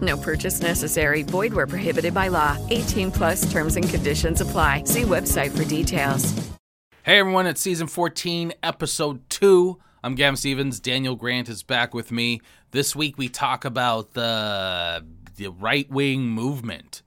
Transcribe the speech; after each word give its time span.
No 0.00 0.16
purchase 0.16 0.60
necessary. 0.60 1.22
Void 1.22 1.54
where 1.54 1.66
prohibited 1.66 2.12
by 2.12 2.28
law. 2.28 2.58
18 2.70 3.12
plus 3.12 3.50
terms 3.52 3.76
and 3.76 3.88
conditions 3.88 4.40
apply. 4.40 4.82
See 4.84 5.02
website 5.02 5.56
for 5.56 5.64
details. 5.64 6.34
Hey 7.06 7.20
everyone, 7.20 7.46
it's 7.46 7.60
season 7.60 7.86
14, 7.86 8.52
episode 8.64 9.30
2. 9.30 9.78
I'm 10.02 10.16
Gavin 10.16 10.36
Stevens. 10.36 10.80
Daniel 10.80 11.14
Grant 11.14 11.48
is 11.48 11.62
back 11.62 11.94
with 11.94 12.10
me. 12.10 12.40
This 12.72 12.96
week 12.96 13.16
we 13.16 13.28
talk 13.28 13.64
about 13.64 14.14
the, 14.14 15.06
the 15.36 15.52
right 15.52 15.88
wing 15.88 16.22
movement 16.22 17.02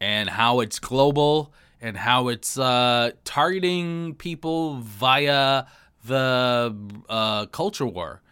and 0.00 0.30
how 0.30 0.60
it's 0.60 0.78
global 0.78 1.52
and 1.80 1.96
how 1.96 2.28
it's 2.28 2.56
uh, 2.56 3.10
targeting 3.24 4.14
people 4.14 4.76
via 4.76 5.64
the 6.04 6.76
uh, 7.08 7.46
culture 7.46 7.86
war. 7.86 8.22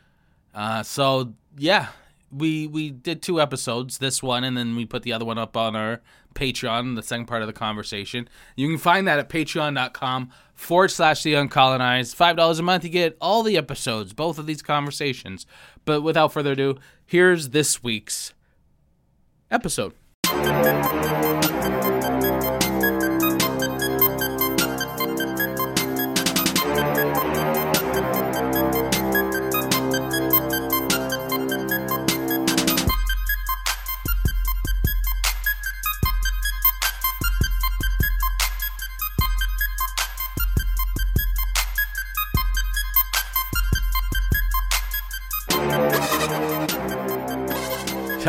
Uh, 0.54 0.84
so, 0.84 1.34
yeah, 1.56 1.88
we 2.30 2.66
we 2.66 2.90
did 2.90 3.22
two 3.22 3.40
episodes, 3.40 3.98
this 3.98 4.22
one, 4.22 4.44
and 4.44 4.56
then 4.56 4.76
we 4.76 4.84
put 4.84 5.02
the 5.02 5.12
other 5.12 5.24
one 5.24 5.38
up 5.38 5.56
on 5.56 5.74
our 5.74 6.00
Patreon, 6.34 6.94
the 6.94 7.02
second 7.02 7.26
part 7.26 7.42
of 7.42 7.46
the 7.48 7.52
conversation. 7.52 8.28
You 8.56 8.68
can 8.68 8.78
find 8.78 9.08
that 9.08 9.18
at 9.18 9.28
patreon.com 9.28 10.30
forward 10.54 10.88
slash 10.88 11.22
the 11.22 11.34
uncolonized. 11.34 12.16
$5 12.16 12.58
a 12.58 12.62
month, 12.62 12.84
you 12.84 12.90
get 12.90 13.16
all 13.20 13.42
the 13.42 13.56
episodes, 13.56 14.12
both 14.12 14.38
of 14.38 14.46
these 14.46 14.62
conversations. 14.62 15.46
But 15.84 16.02
without 16.02 16.32
further 16.32 16.52
ado, 16.52 16.76
here's 17.06 17.50
this 17.50 17.82
week's 17.82 18.34
episode. 19.50 19.94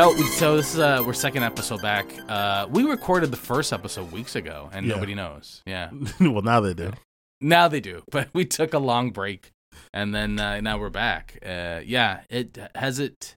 Tell, 0.00 0.16
so 0.16 0.56
this 0.56 0.72
is 0.72 0.80
uh, 0.80 1.02
we're 1.06 1.12
second 1.12 1.42
episode 1.42 1.82
back. 1.82 2.06
Uh, 2.26 2.66
we 2.70 2.84
recorded 2.84 3.30
the 3.30 3.36
first 3.36 3.70
episode 3.70 4.10
weeks 4.10 4.34
ago, 4.34 4.70
and 4.72 4.86
Yeah. 4.86 4.94
nobody 4.94 5.14
knows. 5.14 5.60
Yeah, 5.66 5.90
well, 6.20 6.40
now 6.40 6.58
they 6.60 6.72
do. 6.72 6.92
now 7.42 7.68
they 7.68 7.80
do, 7.80 8.02
but 8.10 8.30
we 8.32 8.46
took 8.46 8.72
a 8.72 8.78
long 8.78 9.10
break, 9.10 9.50
and 9.92 10.14
then 10.14 10.40
uh, 10.40 10.62
now 10.62 10.78
we're 10.78 10.88
back. 10.88 11.36
Uh, 11.44 11.80
yeah, 11.84 12.20
it 12.30 12.56
has 12.74 12.98
it. 12.98 13.34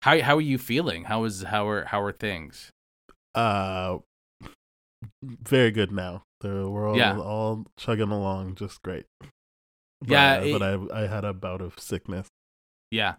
How 0.00 0.18
how 0.22 0.36
are 0.36 0.40
you 0.40 0.56
feeling? 0.56 1.04
How 1.04 1.24
is 1.24 1.42
how 1.42 1.68
are 1.68 1.84
how 1.84 2.00
are 2.00 2.12
things? 2.12 2.72
Uh, 3.34 3.98
very 5.22 5.70
good 5.70 5.92
now. 5.92 6.22
The 6.40 6.70
we're 6.70 6.88
all, 6.88 6.96
Yeah. 6.96 7.18
all 7.18 7.66
chugging 7.76 8.10
along 8.12 8.54
just 8.54 8.80
great. 8.82 9.04
But, 10.00 10.08
Yeah, 10.08 10.38
uh, 10.38 10.40
it- 10.42 10.52
but 10.58 10.62
I 10.62 11.02
I 11.02 11.06
had 11.06 11.26
a 11.26 11.34
bout 11.34 11.60
of 11.60 11.78
sickness. 11.78 12.28
Yeah, 12.90 13.16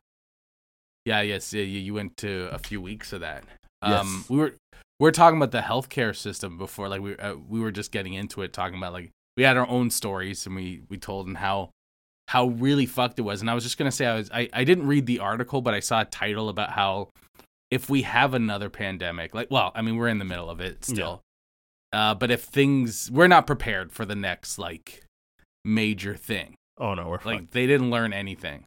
yeah, 1.10 1.22
yes. 1.22 1.54
Yeah, 1.54 1.64
you, 1.64 1.94
went 1.94 2.16
to 2.18 2.50
a 2.52 2.60
few 2.60 2.80
weeks 2.82 3.12
of 3.14 3.22
that. 3.22 3.44
Um, 3.82 3.92
Yes. 3.92 4.30
we 4.30 4.38
were 4.38 4.54
we 5.00 5.04
were 5.06 5.12
talking 5.12 5.38
about 5.38 5.52
the 5.52 5.62
healthcare 5.62 6.16
system 6.16 6.58
before, 6.58 6.88
like 6.90 7.02
we 7.02 7.18
uh, 7.18 7.36
we 7.48 7.60
were 7.60 7.72
just 7.72 7.92
getting 7.92 8.14
into 8.14 8.42
it, 8.42 8.54
talking 8.54 8.78
about 8.78 8.94
like 8.94 9.10
we 9.38 9.44
had 9.44 9.58
our 9.58 9.68
own 9.68 9.90
stories 9.90 10.46
and 10.46 10.56
we 10.56 10.82
we 10.90 10.98
told 10.98 11.26
them 11.26 11.36
how 11.36 11.70
how 12.28 12.48
really 12.48 12.86
fucked 12.86 13.18
it 13.20 13.24
was. 13.24 13.42
And 13.42 13.50
I 13.50 13.54
was 13.56 13.64
just 13.64 13.78
gonna 13.78 13.92
say 13.92 14.06
I 14.06 14.16
was 14.16 14.30
I, 14.32 14.50
I 14.54 14.64
didn't 14.64 14.88
read 14.88 15.06
the 15.06 15.20
article, 15.20 15.62
but 15.62 15.74
I 15.74 15.80
saw 15.80 16.02
a 16.02 16.06
title 16.06 16.50
about 16.50 16.72
how 16.72 17.10
if 17.72 17.90
we 17.90 18.02
have 18.04 18.34
another 18.34 18.70
pandemic, 18.70 19.34
like 19.34 19.48
well, 19.50 19.72
I 19.76 19.82
mean 19.82 19.96
we're 19.98 20.10
in 20.10 20.20
the 20.20 20.26
middle 20.26 20.50
of 20.50 20.60
it 20.60 20.84
still. 20.86 21.22
Uh, 21.92 22.14
but 22.14 22.30
if 22.30 22.44
things 22.44 23.10
we're 23.12 23.28
not 23.28 23.48
prepared 23.48 23.92
for 23.92 24.06
the 24.06 24.16
next 24.16 24.60
like 24.60 25.04
major 25.66 26.16
thing. 26.16 26.54
Oh 26.78 26.94
no, 26.94 27.08
we're 27.08 27.20
Like 27.26 27.40
fucked. 27.40 27.52
they 27.52 27.66
didn't 27.68 27.90
learn 27.90 28.14
anything. 28.14 28.64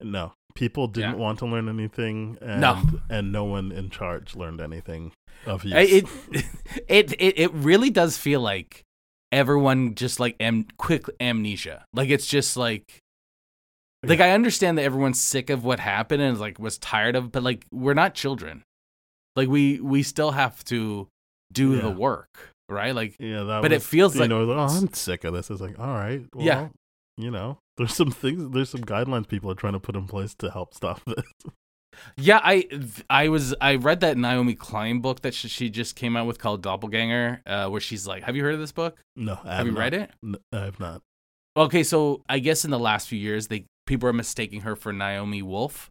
No, 0.00 0.32
people 0.58 0.88
didn't 0.88 1.12
Yeah. 1.12 1.16
want 1.24 1.38
to 1.38 1.46
learn 1.46 1.68
anything, 1.68 2.36
and 2.40 2.60
No. 2.60 2.82
and 3.08 3.30
no 3.32 3.44
one 3.44 3.70
in 3.72 3.90
charge 3.90 4.34
learned 4.34 4.60
anything 4.60 5.12
of 5.46 5.64
use. 5.64 5.74
It, 5.74 6.04
it 6.32 6.44
it 7.18 7.34
it 7.44 7.52
really 7.54 7.90
does 7.90 8.16
feel 8.18 8.40
like 8.40 8.82
everyone 9.30 9.94
just 9.94 10.18
like 10.18 10.34
am 10.40 10.66
quick 10.76 11.04
amnesia. 11.20 11.84
Like 11.94 12.08
it's 12.10 12.26
just 12.26 12.56
like 12.56 12.98
like 14.02 14.20
I 14.20 14.30
understand 14.32 14.78
that 14.78 14.82
everyone's 14.82 15.20
sick 15.20 15.50
of 15.50 15.64
what 15.64 15.80
happened 15.80 16.22
and 16.22 16.38
like 16.40 16.58
was 16.58 16.78
tired 16.78 17.14
of, 17.16 17.30
but 17.32 17.42
like 17.42 17.66
we're 17.70 17.94
not 17.94 18.14
children. 18.14 18.62
Like 19.36 19.48
we 19.48 19.80
we 19.80 20.02
still 20.02 20.32
have 20.32 20.64
to 20.64 21.08
do 21.52 21.80
the 21.80 21.90
work, 21.90 22.52
right? 22.68 22.94
Like 22.94 23.16
yeah, 23.20 23.42
that 23.44 23.62
but 23.62 23.72
it 23.72 23.82
feels 23.82 24.16
like- 24.16 24.28
know, 24.28 24.42
oh, 24.50 24.58
I'm 24.58 24.92
sick 24.92 25.24
of 25.24 25.32
this. 25.34 25.50
It's 25.50 25.60
like, 25.60 25.78
all 25.78 25.86
right, 25.94 26.22
well, 26.34 26.44
Yeah. 26.44 26.68
You 27.18 27.30
know, 27.30 27.58
there's 27.76 27.94
some 27.94 28.10
things, 28.10 28.50
there's 28.52 28.70
some 28.70 28.82
guidelines 28.84 29.28
people 29.28 29.50
are 29.50 29.54
trying 29.54 29.74
to 29.74 29.80
put 29.80 29.96
in 29.96 30.06
place 30.06 30.34
to 30.36 30.50
help 30.50 30.72
stop 30.72 31.02
this. 31.04 31.24
yeah, 32.16 32.40
I 32.42 32.68
I 33.10 33.28
was 33.28 33.54
I 33.60 33.74
read 33.74 34.00
that 34.00 34.16
Naomi 34.16 34.54
Klein 34.54 35.00
book 35.00 35.20
that 35.22 35.34
she, 35.34 35.48
she 35.48 35.68
just 35.68 35.96
came 35.96 36.16
out 36.16 36.26
with 36.26 36.38
called 36.38 36.62
Doppelganger, 36.62 37.42
uh, 37.46 37.68
where 37.68 37.80
she's 37.80 38.06
like, 38.06 38.22
have 38.22 38.36
you 38.36 38.42
heard 38.44 38.54
of 38.54 38.60
this 38.60 38.72
book? 38.72 38.96
No, 39.16 39.38
I 39.44 39.56
Have 39.56 39.66
you 39.66 39.72
not. 39.72 39.78
read 39.80 39.94
it? 39.94 40.10
I 40.52 40.58
have 40.60 40.78
not. 40.80 41.02
Okay, 41.56 41.82
so 41.82 42.22
I 42.28 42.38
guess 42.38 42.64
in 42.64 42.70
the 42.70 42.78
last 42.78 43.08
few 43.08 43.18
years, 43.18 43.48
they 43.48 43.64
people 43.86 44.08
are 44.08 44.12
mistaking 44.12 44.60
her 44.60 44.76
for 44.76 44.92
Naomi 44.92 45.42
Wolf, 45.42 45.90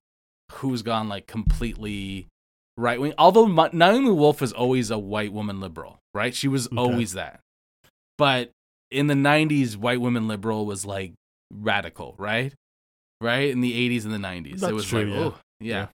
who's 0.53 0.81
gone 0.81 1.09
like 1.09 1.27
completely 1.27 2.27
right 2.77 3.01
wing. 3.01 3.13
Although 3.17 3.47
Ma- 3.47 3.69
Naomi 3.73 4.11
Wolf 4.11 4.39
was 4.39 4.53
always 4.53 4.91
a 4.91 4.97
white 4.99 5.33
woman 5.33 5.59
liberal, 5.59 5.99
right? 6.13 6.33
She 6.33 6.47
was 6.47 6.67
Okay. 6.67 6.77
always 6.77 7.13
that. 7.13 7.41
But 8.17 8.51
in 8.91 9.07
the 9.07 9.13
'90s, 9.13 9.75
white 9.75 10.01
women 10.01 10.27
liberal 10.27 10.65
was 10.65 10.85
like 10.85 11.13
radical, 11.51 12.15
right? 12.17 12.53
Right 13.21 13.49
in 13.49 13.61
the 13.61 13.89
'80s 13.89 14.05
and 14.05 14.13
the 14.13 14.17
'90s, 14.17 14.67
it 14.67 14.73
was 14.73 14.85
true, 14.85 15.05
like, 15.05 15.09
yeah. 15.09 15.23
oh, 15.25 15.35
yeah. 15.59 15.73
Yeah. 15.73 15.87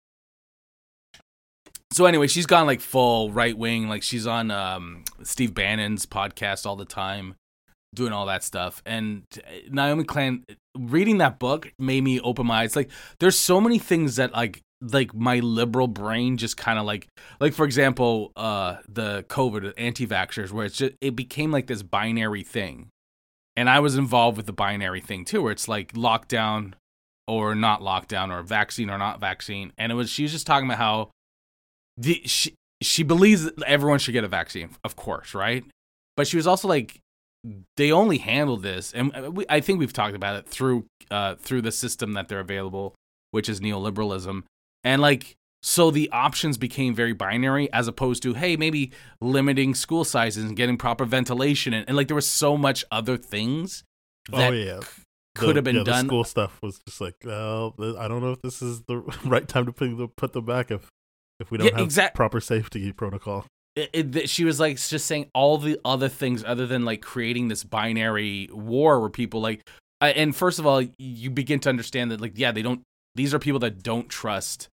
So 1.94 2.08
anyway, 2.08 2.26
she's 2.26 2.48
gone 2.48 2.66
like 2.66 2.82
full 2.82 3.32
right 3.32 3.56
wing. 3.56 3.88
Like 3.88 4.02
she's 4.02 4.26
on 4.26 4.50
um, 4.50 5.04
Steve 5.22 5.54
Bannon's 5.54 6.08
podcast 6.08 6.66
all 6.66 6.76
the 6.76 6.86
time, 6.86 7.36
doing 7.94 8.12
all 8.12 8.26
that 8.26 8.44
stuff. 8.44 8.82
And 8.84 9.24
uh, 9.38 9.42
Naomi 9.70 10.04
Klein, 10.04 10.44
reading 10.76 11.20
that 11.20 11.38
book 11.38 11.72
made 11.78 12.04
me 12.04 12.20
open 12.20 12.48
my 12.48 12.62
eyes. 12.64 12.76
Like 12.76 12.90
there's 13.20 13.38
so 13.38 13.62
many 13.62 13.78
things 13.78 14.16
that 14.16 14.34
like 14.34 14.62
like 14.92 15.14
my 15.14 15.40
liberal 15.40 15.88
brain 15.88 16.38
just 16.38 16.58
kind 16.58 16.78
of 16.78 16.86
like 16.86 17.08
like 17.40 17.54
for 17.54 17.66
example 17.66 18.34
uh 18.36 18.78
the 18.90 19.24
covid 19.30 19.72
anti-vaxxers 19.78 20.52
where 20.52 20.66
it's 20.66 20.78
just 20.78 20.94
it 21.00 21.16
became 21.16 21.52
like 21.52 21.68
this 21.68 21.82
binary 21.82 22.44
thing 22.44 22.90
and 23.56 23.70
i 23.70 23.80
was 23.80 23.96
involved 23.96 24.38
with 24.38 24.46
the 24.46 24.54
binary 24.54 25.02
thing 25.02 25.26
too 25.26 25.42
where 25.42 25.52
it's 25.52 25.68
like 25.68 25.94
lockdown 25.94 26.74
or 27.28 27.56
not 27.56 27.82
lockdown 27.82 28.32
or 28.32 28.44
vaccine 28.44 28.90
or 28.90 28.98
not 28.98 29.20
vaccine. 29.20 29.72
And 29.78 29.92
it 29.92 29.96
was 29.96 30.10
she 30.10 30.24
was 30.24 30.32
just 30.32 30.48
talking 30.48 30.68
about 30.68 30.78
how 30.78 31.10
the 31.98 32.22
she, 32.26 32.54
she 32.82 33.04
believes 33.04 33.44
that 33.44 33.62
everyone 33.64 34.00
should 34.00 34.12
get 34.12 34.24
a 34.24 34.28
vaccine 34.30 34.72
of 34.84 34.96
course 34.96 35.34
right? 35.34 35.64
But 36.18 36.28
she 36.28 36.38
was 36.38 36.48
also 36.48 36.68
like 36.68 37.00
they 37.78 37.92
only 37.92 38.18
handle 38.18 38.58
this 38.58 38.94
and 38.94 39.14
uh, 39.14 39.30
we, 39.30 39.46
i 39.50 39.60
think 39.60 39.78
we've 39.78 39.92
talked 39.92 40.16
about 40.16 40.38
it 40.38 40.48
through 40.48 40.86
uh 41.12 41.36
through 41.36 41.62
the 41.62 41.74
system 41.74 42.14
that 42.14 42.30
they're 42.30 42.40
available 42.40 42.96
which 43.32 43.50
is 43.50 43.60
neoliberalism. 43.60 44.44
And 44.84 45.02
like 45.02 45.36
So 45.66 45.92
the 45.92 46.10
options 46.12 46.58
became 46.58 46.94
very 46.94 47.14
binary 47.14 47.72
as 47.72 47.88
opposed 47.88 48.22
to, 48.24 48.34
hey, 48.34 48.58
maybe 48.58 48.92
limiting 49.22 49.74
school 49.76 50.04
sizes 50.04 50.44
and 50.44 50.58
getting 50.58 50.78
proper 50.78 51.06
ventilation. 51.06 51.74
And, 51.74 51.88
and 51.88 51.96
like 51.96 52.08
there 52.08 52.16
was 52.16 52.28
so 52.28 52.58
much 52.58 52.84
other 52.92 53.16
things 53.18 53.84
that 54.30 54.52
oh 54.52 54.56
yeah, 54.56 54.80
could 55.36 55.52
The- 55.52 55.54
have 55.56 55.64
been 55.64 55.78
yeah, 55.78 55.84
done. 55.84 56.06
The 56.06 56.10
school 56.10 56.24
stuff 56.26 56.60
was 56.62 56.80
just 56.86 57.00
like, 57.00 57.16
well, 57.24 57.74
I 57.98 58.08
don't 58.10 58.22
know 58.22 58.34
if 58.34 58.42
this 58.42 58.62
is 58.62 58.82
the 58.84 58.98
right 59.26 59.48
time 59.48 59.66
to 59.66 59.72
put 59.72 59.98
the, 59.98 60.08
put 60.10 60.34
them 60.34 60.46
back 60.46 60.70
if 60.70 60.90
if 61.40 61.50
we 61.50 61.58
don't 61.58 61.68
Yeah, 61.68 61.78
have 61.78 61.86
exact- 61.86 62.16
proper 62.16 62.42
safety 62.42 62.92
protocol. 62.92 63.46
it, 63.76 64.16
it, 64.16 64.30
she 64.30 64.44
was 64.46 64.60
like 64.60 64.78
just 64.78 65.06
saying 65.08 65.30
all 65.34 65.58
the 65.58 65.80
other 65.86 66.10
things 66.10 66.44
other 66.46 66.68
than 66.68 66.84
like 66.86 67.02
creating 67.02 67.48
this 67.48 67.64
binary 67.64 68.50
war 68.52 69.00
where 69.00 69.10
people 69.10 69.42
like 69.42 69.62
uh, 70.02 70.12
and 70.16 70.36
first 70.36 70.60
of 70.60 70.68
all 70.68 70.84
you 71.00 71.30
begin 71.32 71.60
to 71.62 71.70
understand 71.70 72.12
that 72.12 72.22
like 72.22 72.34
yeah 72.36 72.52
they 72.52 72.62
don't 72.62 72.82
these 73.16 73.34
are 73.34 73.40
people 73.40 73.60
that 73.60 73.82
don't 73.82 74.10
trust 74.10 74.68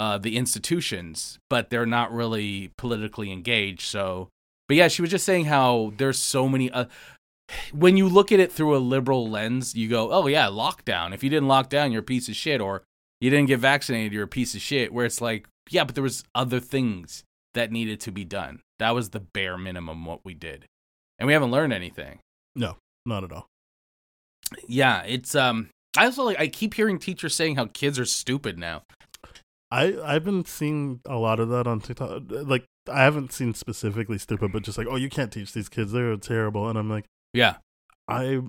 uh 0.00 0.18
the 0.18 0.36
institutions 0.36 1.38
but 1.48 1.70
they're 1.70 1.86
not 1.86 2.12
really 2.12 2.72
politically 2.78 3.30
engaged 3.30 3.82
so 3.82 4.28
but 4.66 4.76
yeah 4.76 4.88
she 4.88 5.02
was 5.02 5.10
just 5.10 5.24
saying 5.24 5.44
how 5.44 5.92
there's 5.98 6.18
so 6.18 6.48
many 6.48 6.70
uh, 6.70 6.86
when 7.72 7.96
you 7.96 8.08
look 8.08 8.32
at 8.32 8.40
it 8.40 8.50
through 8.50 8.76
a 8.76 8.78
liberal 8.78 9.28
lens 9.28 9.74
you 9.74 9.88
go 9.88 10.10
oh 10.12 10.26
yeah 10.26 10.46
lockdown 10.46 11.12
if 11.12 11.22
you 11.22 11.30
didn't 11.30 11.48
lock 11.48 11.68
down 11.68 11.92
you're 11.92 12.00
a 12.00 12.04
piece 12.04 12.28
of 12.28 12.34
shit 12.34 12.60
or 12.60 12.82
you 13.20 13.28
didn't 13.28 13.48
get 13.48 13.58
vaccinated 13.58 14.12
you're 14.12 14.24
a 14.24 14.28
piece 14.28 14.54
of 14.54 14.60
shit 14.60 14.92
where 14.92 15.04
it's 15.04 15.20
like 15.20 15.46
yeah 15.68 15.84
but 15.84 15.94
there 15.94 16.02
was 16.02 16.24
other 16.34 16.60
things 16.60 17.24
that 17.54 17.72
needed 17.72 18.00
to 18.00 18.12
be 18.12 18.24
done. 18.24 18.60
That 18.78 18.94
was 18.94 19.10
the 19.10 19.20
bare 19.20 19.58
minimum 19.58 20.04
what 20.04 20.24
we 20.24 20.34
did. 20.34 20.66
And 21.18 21.26
we 21.26 21.32
haven't 21.32 21.50
learned 21.50 21.72
anything. 21.72 22.20
No, 22.54 22.76
not 23.04 23.24
at 23.24 23.32
all. 23.32 23.46
Yeah, 24.66 25.02
it's 25.02 25.34
um 25.34 25.68
I 25.96 26.06
also 26.06 26.24
like 26.24 26.40
I 26.40 26.48
keep 26.48 26.74
hearing 26.74 26.98
teachers 26.98 27.34
saying 27.34 27.56
how 27.56 27.66
kids 27.66 27.98
are 27.98 28.04
stupid 28.04 28.58
now. 28.58 28.82
I 29.70 29.96
I've 30.02 30.24
been 30.24 30.44
seeing 30.44 31.00
a 31.06 31.16
lot 31.16 31.38
of 31.40 31.48
that 31.50 31.66
on 31.66 31.80
TikTok. 31.80 32.22
Like 32.28 32.64
I 32.90 33.02
haven't 33.04 33.32
seen 33.32 33.54
specifically 33.54 34.18
stupid, 34.18 34.52
but 34.52 34.62
just 34.62 34.78
like, 34.78 34.86
oh, 34.90 34.96
you 34.96 35.08
can't 35.08 35.32
teach 35.32 35.52
these 35.52 35.68
kids; 35.68 35.92
they're 35.92 36.16
terrible. 36.16 36.68
And 36.68 36.78
I'm 36.78 36.90
like, 36.90 37.04
Yeah. 37.32 37.56
I 38.08 38.40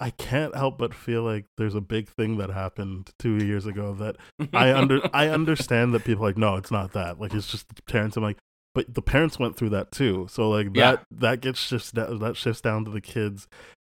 I 0.00 0.10
can't 0.10 0.54
help 0.54 0.78
but 0.78 0.94
feel 0.94 1.22
like 1.22 1.44
there's 1.56 1.74
a 1.74 1.80
big 1.80 2.08
thing 2.08 2.38
that 2.38 2.50
happened 2.50 3.10
two 3.18 3.36
years 3.44 3.66
ago 3.66 3.94
that 3.94 4.16
I 4.52 4.72
under 4.72 5.00
I 5.14 5.28
understand 5.28 5.92
that 5.94 6.04
people 6.04 6.24
are 6.24 6.28
like, 6.28 6.38
no, 6.38 6.56
it's 6.56 6.70
not 6.70 6.92
that. 6.92 7.20
Like 7.20 7.34
it's 7.34 7.48
just 7.50 7.68
the 7.74 7.82
parents. 7.82 8.16
I'm 8.16 8.22
like, 8.22 8.38
but 8.74 8.92
the 8.94 9.02
parents 9.02 9.38
went 9.38 9.56
through 9.56 9.70
that 9.70 9.92
too. 9.92 10.26
So 10.30 10.48
like 10.50 10.68
Yeah. 10.74 10.92
that 10.92 11.04
that 11.10 11.40
gets 11.40 11.58
shifts 11.60 11.90
that, 11.92 12.18
that 12.20 12.36
shifts 12.36 12.60
down 12.60 12.84
to 12.84 12.90
the 12.90 13.00
kids. 13.00 13.46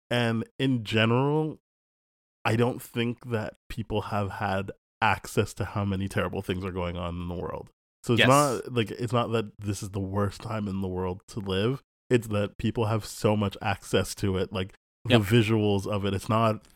And 0.09 0.45
in 0.59 0.83
general, 0.83 1.59
I 2.43 2.55
don't 2.55 2.81
think 2.81 3.29
that 3.31 3.55
people 3.69 4.01
have 4.03 4.31
had 4.31 4.71
access 5.01 5.53
to 5.55 5.65
how 5.65 5.83
many 5.85 6.07
terrible 6.07 6.41
things 6.41 6.63
are 6.63 6.71
going 6.71 6.97
on 6.97 7.15
in 7.15 7.27
the 7.27 7.35
world. 7.35 7.69
So 8.03 8.13
it's 8.13 8.19
Yes. 8.19 8.27
not 8.27 8.73
like 8.73 8.91
it's 8.91 9.13
not 9.13 9.31
that 9.31 9.51
this 9.59 9.83
is 9.83 9.89
the 9.91 9.99
worst 9.99 10.41
time 10.41 10.67
in 10.67 10.81
the 10.81 10.87
world 10.87 11.21
to 11.29 11.39
live. 11.39 11.81
It's 12.09 12.27
that 12.27 12.57
people 12.57 12.85
have 12.85 13.05
so 13.05 13.35
much 13.37 13.55
access 13.61 14.13
to 14.15 14.37
it, 14.37 14.51
like 14.51 14.73
the 15.05 15.13
Yep. 15.19 15.21
visuals 15.21 15.87
of 15.87 16.05
it. 16.05 16.13
It's 16.13 16.29
not 16.29 16.67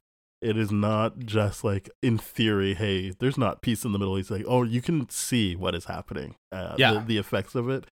it 0.42 0.58
is 0.58 0.72
not 0.72 1.20
just 1.20 1.64
like 1.64 1.90
in 2.04 2.18
theory, 2.20 2.76
hey, 2.76 3.10
there's 3.20 3.38
not 3.38 3.62
peace 3.64 3.84
in 3.84 3.94
the 3.94 3.98
Middle 3.98 4.20
East. 4.20 4.30
Like, 4.30 4.46
oh, 4.48 4.62
you 4.64 4.82
can 4.82 5.10
see 5.10 5.56
what 5.56 5.74
is 5.74 5.86
happening, 5.86 6.36
uh, 6.52 6.76
Yeah. 6.78 6.94
the, 6.94 7.00
the 7.00 7.18
effects 7.18 7.56
of 7.56 7.68
it. 7.70 7.88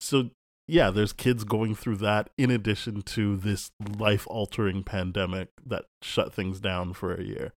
So, 0.00 0.30
yeah, 0.66 0.90
there's 0.90 1.12
kids 1.12 1.44
going 1.44 1.74
through 1.74 1.96
that 1.96 2.30
in 2.38 2.50
addition 2.50 3.02
to 3.02 3.36
this 3.36 3.72
life 3.98 4.26
altering 4.28 4.84
pandemic 4.84 5.48
that 5.66 5.84
shut 6.00 6.32
things 6.32 6.60
down 6.60 6.94
for 6.94 7.12
a 7.14 7.22
year. 7.22 7.52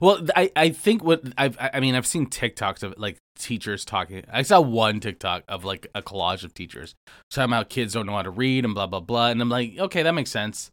Well, 0.00 0.26
I, 0.34 0.50
I 0.56 0.70
think 0.70 1.04
what 1.04 1.22
I've 1.36 1.56
I 1.60 1.80
mean 1.80 1.94
I've 1.94 2.06
seen 2.06 2.26
TikToks 2.26 2.82
of 2.82 2.94
like 2.96 3.18
teachers 3.36 3.84
talking. 3.84 4.24
I 4.32 4.42
saw 4.42 4.60
one 4.60 4.98
TikTok 5.00 5.44
of 5.46 5.64
like 5.64 5.86
a 5.94 6.00
collage 6.00 6.42
of 6.42 6.54
teachers 6.54 6.94
talking 7.30 7.52
about 7.52 7.68
kids 7.68 7.92
don't 7.92 8.06
know 8.06 8.16
how 8.16 8.22
to 8.22 8.30
read 8.30 8.64
and 8.64 8.74
blah 8.74 8.86
blah 8.86 9.00
blah, 9.00 9.28
and 9.28 9.42
I'm 9.42 9.50
like, 9.50 9.78
okay, 9.78 10.02
that 10.02 10.12
makes 10.12 10.30
sense 10.30 10.70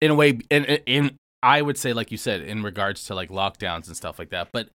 in 0.00 0.10
a 0.10 0.14
way. 0.14 0.38
In 0.50 0.64
in 0.64 1.16
I 1.42 1.62
would 1.62 1.76
say, 1.76 1.92
like 1.92 2.10
you 2.10 2.16
said, 2.16 2.40
in 2.40 2.62
regards 2.62 3.04
to 3.04 3.14
like 3.14 3.28
lockdowns 3.28 3.86
and 3.86 3.96
stuff 3.96 4.18
like 4.18 4.30
that. 4.30 4.48
But 4.52 4.68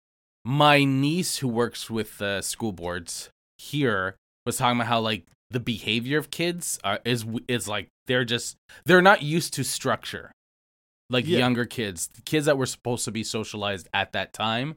my 0.43 0.83
niece 0.83 1.37
who 1.37 1.47
works 1.47 1.89
with 1.89 2.21
uh, 2.21 2.41
school 2.41 2.71
boards 2.71 3.29
here 3.57 4.15
was 4.45 4.57
talking 4.57 4.79
about 4.79 4.87
how 4.87 4.99
like 4.99 5.25
the 5.49 5.59
behavior 5.59 6.17
of 6.17 6.29
kids 6.29 6.79
are, 6.83 6.99
is 7.05 7.25
is 7.47 7.67
like 7.67 7.87
they're 8.07 8.25
just 8.25 8.57
they're 8.85 9.01
not 9.01 9.21
used 9.21 9.53
to 9.53 9.63
structure 9.63 10.31
like 11.11 11.27
Yeah. 11.27 11.39
younger 11.39 11.65
kids 11.65 12.09
kids 12.25 12.45
that 12.47 12.57
were 12.57 12.65
supposed 12.65 13.05
to 13.05 13.11
be 13.11 13.23
socialized 13.23 13.87
at 13.93 14.13
that 14.13 14.33
time 14.33 14.75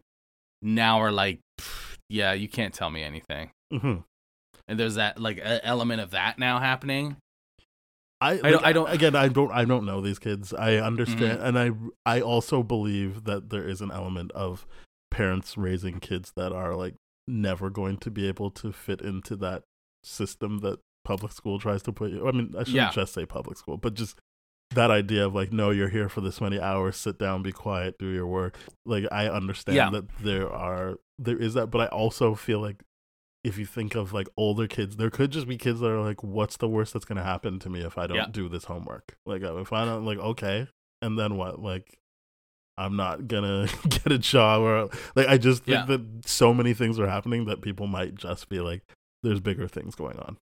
now 0.63 0.99
are 1.01 1.13
like 1.13 1.41
yeah 2.09 2.33
you 2.33 2.49
can't 2.49 2.75
tell 2.75 2.91
me 2.91 3.03
anything 3.03 3.51
hmm 3.73 3.97
and 4.69 4.79
there's 4.81 4.97
that 4.97 5.19
like 5.21 5.39
a 5.39 5.65
element 5.65 6.01
of 6.01 6.11
that 6.11 6.39
now 6.39 6.59
happening 6.59 7.17
I, 8.21 8.37
don't- 8.39 8.65
I 8.65 8.73
don't- 8.73 8.91
again 8.91 9.15
I 9.15 9.29
don't 9.29 9.53
I 9.53 9.65
don't 9.67 9.85
know 9.85 10.01
these 10.01 10.19
kids. 10.19 10.55
I 10.55 10.77
understand 10.77 11.41
and 11.43 11.59
I 11.59 11.73
I 12.07 12.21
also 12.23 12.63
believe 12.63 13.25
that 13.25 13.51
there 13.51 13.69
is 13.69 13.83
an 13.83 13.91
element 13.91 14.33
of 14.33 14.67
parents 15.11 15.59
raising 15.59 16.01
kids 16.01 16.33
that 16.35 16.51
are 16.51 16.75
like 16.75 16.95
never 17.29 17.69
going 17.69 17.99
to 17.99 18.11
be 18.11 18.27
able 18.27 18.51
to 18.53 18.73
fit 18.73 19.03
into 19.03 19.37
that 19.37 19.63
system 20.03 20.59
that 20.61 20.79
public 21.05 21.33
school 21.33 21.59
tries 21.59 21.83
to 21.83 21.93
put 21.93 22.13
you. 22.13 22.27
I 22.27 22.33
mean, 22.33 22.55
I 22.57 22.61
shouldn't 22.61 22.75
Yeah. 22.77 22.91
just 22.93 23.13
say 23.13 23.27
public 23.27 23.59
school, 23.59 23.77
but 23.77 23.93
just 23.93 24.19
that 24.75 24.91
idea 24.91 25.26
of 25.26 25.35
like 25.35 25.53
no 25.53 25.71
you're 25.71 25.88
here 25.88 26.09
for 26.09 26.21
this 26.21 26.41
many 26.41 26.61
hours, 26.61 26.97
sit 26.97 27.19
down, 27.19 27.43
be 27.43 27.53
quiet, 27.53 27.97
do 27.99 28.06
your 28.09 28.26
work. 28.26 28.56
Like 28.87 29.05
I 29.11 29.29
understand 29.29 29.76
Yeah. 29.76 29.91
that 29.91 30.09
there 30.21 30.50
are 30.53 30.99
there 31.19 31.37
is 31.37 31.55
that, 31.55 31.69
but 31.69 31.81
I 31.81 31.87
also 31.87 32.35
feel 32.35 32.61
like 32.61 32.82
if 33.44 33.59
you 33.59 33.67
think 33.67 33.94
of 33.94 34.12
like 34.12 34.29
older 34.37 34.67
kids, 34.67 34.97
there 34.97 35.11
could 35.11 35.31
just 35.31 35.47
be 35.47 35.56
kids 35.59 35.81
that 35.81 35.91
are 35.91 36.00
like, 36.03 36.23
"What's 36.25 36.56
the 36.56 36.69
worst 36.69 36.93
that's 36.94 37.05
gonna 37.05 37.23
happen 37.23 37.59
to 37.61 37.69
me 37.69 37.82
if 37.82 37.99
I 37.99 38.06
don't 38.06 38.17
Yeah. 38.17 38.26
do 38.31 38.49
this 38.49 38.65
homework?" 38.65 39.17
Like, 39.26 39.43
uh, 39.43 39.56
if 39.59 39.73
I 39.73 39.85
don't, 39.85 40.05
like, 40.06 40.19
okay, 40.19 40.67
and 41.03 41.19
then 41.19 41.37
what? 41.37 41.61
Like, 41.61 41.99
I'm 42.79 42.97
not 42.97 43.29
gonna 43.29 43.69
get 43.88 44.11
a 44.11 44.19
job, 44.19 44.62
or 44.62 44.88
like, 45.15 45.29
I 45.29 45.37
just 45.38 45.65
think 45.65 45.88
Yeah. 45.88 45.97
that 45.97 46.27
so 46.29 46.53
many 46.55 46.75
things 46.75 46.99
are 46.99 47.06
happening 47.06 47.44
that 47.44 47.61
people 47.61 47.87
might 47.87 48.15
just 48.15 48.49
be 48.49 48.61
like, 48.61 48.82
"There's 49.23 49.41
bigger 49.41 49.69
things 49.69 49.94
going 49.94 50.19
on." 50.19 50.38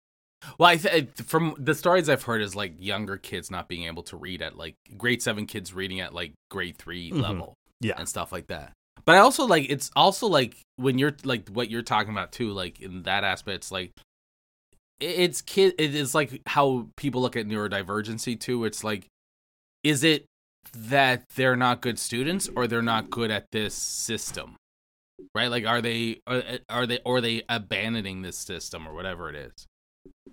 Well 0.58 0.68
i 0.70 0.76
th- 0.76 1.08
from 1.24 1.54
the 1.58 1.74
stories 1.74 2.08
i've 2.08 2.22
heard 2.24 2.42
is 2.42 2.54
like 2.56 2.74
younger 2.78 3.16
kids 3.16 3.50
not 3.50 3.68
being 3.68 3.84
able 3.84 4.02
to 4.02 4.16
read 4.16 4.42
at 4.42 4.56
like 4.56 4.74
grade 4.96 5.22
7 5.22 5.46
kids 5.46 5.72
reading 5.72 6.00
at 6.00 6.12
like 6.14 6.32
grade 6.50 6.76
3 6.78 7.10
Mhm. 7.12 7.22
level 7.22 7.54
Yeah, 7.80 7.94
and 7.98 8.08
stuff 8.08 8.30
like 8.32 8.46
that. 8.48 8.72
But 9.04 9.16
I 9.16 9.18
also 9.18 9.46
like 9.46 9.68
it's 9.70 9.90
also 9.96 10.28
like 10.28 10.56
when 10.76 10.98
you're 10.98 11.16
like 11.24 11.48
what 11.48 11.68
you're 11.70 11.82
talking 11.82 12.12
about 12.12 12.30
too, 12.30 12.50
like 12.52 12.80
in 12.80 13.02
that 13.02 13.24
aspect, 13.24 13.56
it's 13.56 13.72
like 13.72 13.90
it's 15.00 15.42
kid. 15.42 15.74
It 15.78 15.94
is 15.94 16.14
like 16.14 16.40
how 16.46 16.86
people 16.96 17.20
look 17.20 17.36
at 17.36 17.46
neurodivergency 17.46 18.38
too. 18.38 18.64
It's 18.64 18.84
like, 18.84 19.06
is 19.82 20.04
it 20.04 20.26
that 20.76 21.24
they're 21.34 21.56
not 21.56 21.80
good 21.80 21.98
students 21.98 22.48
or 22.54 22.66
they're 22.68 22.82
not 22.82 23.10
good 23.10 23.30
at 23.32 23.46
this 23.50 23.74
system, 23.74 24.54
right? 25.34 25.48
Like, 25.50 25.66
are 25.66 25.80
they 25.82 26.20
are, 26.28 26.42
are 26.68 26.86
they 26.86 27.00
or 27.04 27.16
are 27.16 27.20
they 27.20 27.42
abandoning 27.48 28.22
this 28.22 28.38
system 28.38 28.86
or 28.86 28.94
whatever 28.94 29.28
it 29.28 29.34
is? 29.34 29.66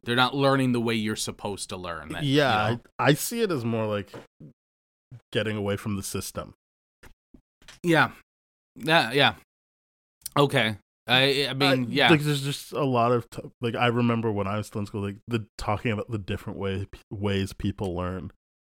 They're 0.03 0.15
not 0.15 0.36
learning 0.36 0.72
the 0.72 0.79
way 0.81 0.93
you're 0.96 1.15
supposed 1.15 1.69
to 1.69 1.77
learn. 1.77 2.10
That, 2.10 2.24
you 2.24 2.38
yeah, 2.38 2.69
know? 2.72 2.79
I, 3.00 3.10
I 3.10 3.13
see 3.13 3.41
it 3.41 3.51
as 3.51 3.65
more 3.65 3.86
like 3.86 4.13
getting 5.31 5.58
away 5.58 5.75
from 5.77 5.96
the 5.96 6.03
system. 6.03 6.53
yeah, 7.84 8.12
yeah, 8.75 9.12
yeah. 9.12 9.36
Okay, 10.38 10.77
I 11.08 11.48
I 11.50 11.53
mean, 11.53 11.84
Uh, 11.86 11.88
yeah. 11.89 12.10
like 12.12 12.22
there's 12.22 12.43
just 12.43 12.72
a 12.72 12.84
lot 12.86 13.12
of 13.12 13.29
t- 13.29 13.41
like 13.62 13.75
I 13.75 13.88
remember 13.88 14.31
when 14.31 14.48
I 14.48 14.58
was 14.58 14.67
still 14.67 14.79
in 14.79 14.86
school, 14.86 15.01
like 15.01 15.17
the 15.27 15.48
talking 15.58 15.91
about 15.91 16.10
the 16.12 16.19
different 16.19 16.60
way 16.60 16.88
ways 17.12 17.51
people 17.53 17.96
learn, 17.96 18.31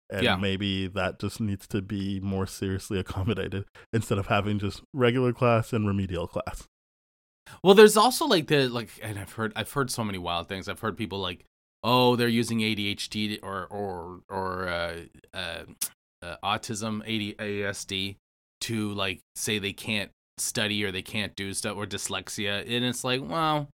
and 0.10 0.24
Yeah. 0.24 0.36
maybe 0.36 0.88
that 0.88 1.20
just 1.20 1.40
needs 1.40 1.68
to 1.68 1.82
be 1.82 2.20
more 2.20 2.48
seriously 2.48 2.98
accommodated 3.00 3.66
instead 3.94 4.18
of 4.18 4.28
having 4.28 4.60
just 4.60 4.82
regular 4.94 5.32
class 5.32 5.72
and 5.74 5.88
remedial 5.88 6.28
class. 6.28 6.68
Well, 7.64 7.76
there's 7.76 7.98
also 7.98 8.26
like 8.26 8.48
the 8.48 8.68
like, 8.68 8.90
and 9.02 9.20
I've 9.20 9.34
heard 9.34 9.54
I've 9.56 9.72
heard 9.72 9.92
so 9.92 10.04
many 10.04 10.18
wild 10.18 10.48
things. 10.48 10.68
I've 10.68 10.80
heard 10.80 10.98
people 10.98 11.20
like, 11.20 11.46
oh, 11.84 12.16
they're 12.16 12.28
using 12.28 12.60
ADHD 12.60 13.40
or 13.44 13.66
or 13.66 14.22
or 14.30 14.68
uh, 14.68 14.98
uh, 15.34 15.64
uh, 16.22 16.36
autism, 16.44 17.02
AD, 17.02 17.38
ASD, 17.38 18.16
to 18.62 18.94
like 18.94 19.20
say 19.36 19.60
they 19.60 19.74
can't 19.74 20.12
study 20.38 20.84
or 20.84 20.92
they 20.92 21.02
can't 21.02 21.36
do 21.36 21.54
stuff 21.54 21.78
or 21.78 21.86
dyslexia, 21.86 22.62
and 22.62 22.86
it's 22.86 23.04
like, 23.04 23.22
well, 23.22 23.70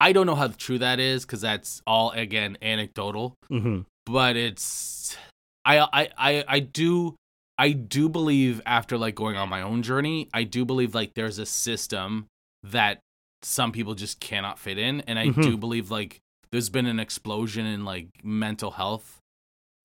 I 0.00 0.12
don't 0.12 0.26
know 0.26 0.34
how 0.34 0.48
true 0.48 0.78
that 0.78 1.00
is 1.00 1.24
because 1.24 1.40
that's 1.40 1.82
all 1.86 2.10
again 2.10 2.58
anecdotal. 2.62 3.34
Hmm 3.48 3.82
but 4.06 4.36
it's 4.36 5.16
I, 5.64 5.78
I 5.80 6.08
I 6.16 6.44
I 6.46 6.60
do 6.60 7.16
I 7.58 7.70
do 7.70 8.08
believe 8.08 8.60
after 8.66 8.98
like 8.98 9.14
going 9.14 9.36
on 9.36 9.48
my 9.48 9.62
own 9.62 9.82
journey, 9.82 10.28
I 10.34 10.44
do 10.44 10.64
believe 10.64 10.94
like 10.94 11.14
there's 11.14 11.38
a 11.38 11.46
system 11.46 12.26
that 12.64 13.00
some 13.42 13.72
people 13.72 13.94
just 13.94 14.20
cannot 14.20 14.58
fit 14.58 14.78
in 14.78 15.00
and 15.02 15.18
I 15.18 15.28
Mhm. 15.28 15.42
do 15.42 15.56
believe 15.56 15.90
like 15.90 16.20
there's 16.50 16.70
been 16.70 16.86
an 16.86 16.98
explosion 16.98 17.66
in 17.66 17.84
like 17.84 18.08
mental 18.24 18.72
health 18.72 19.20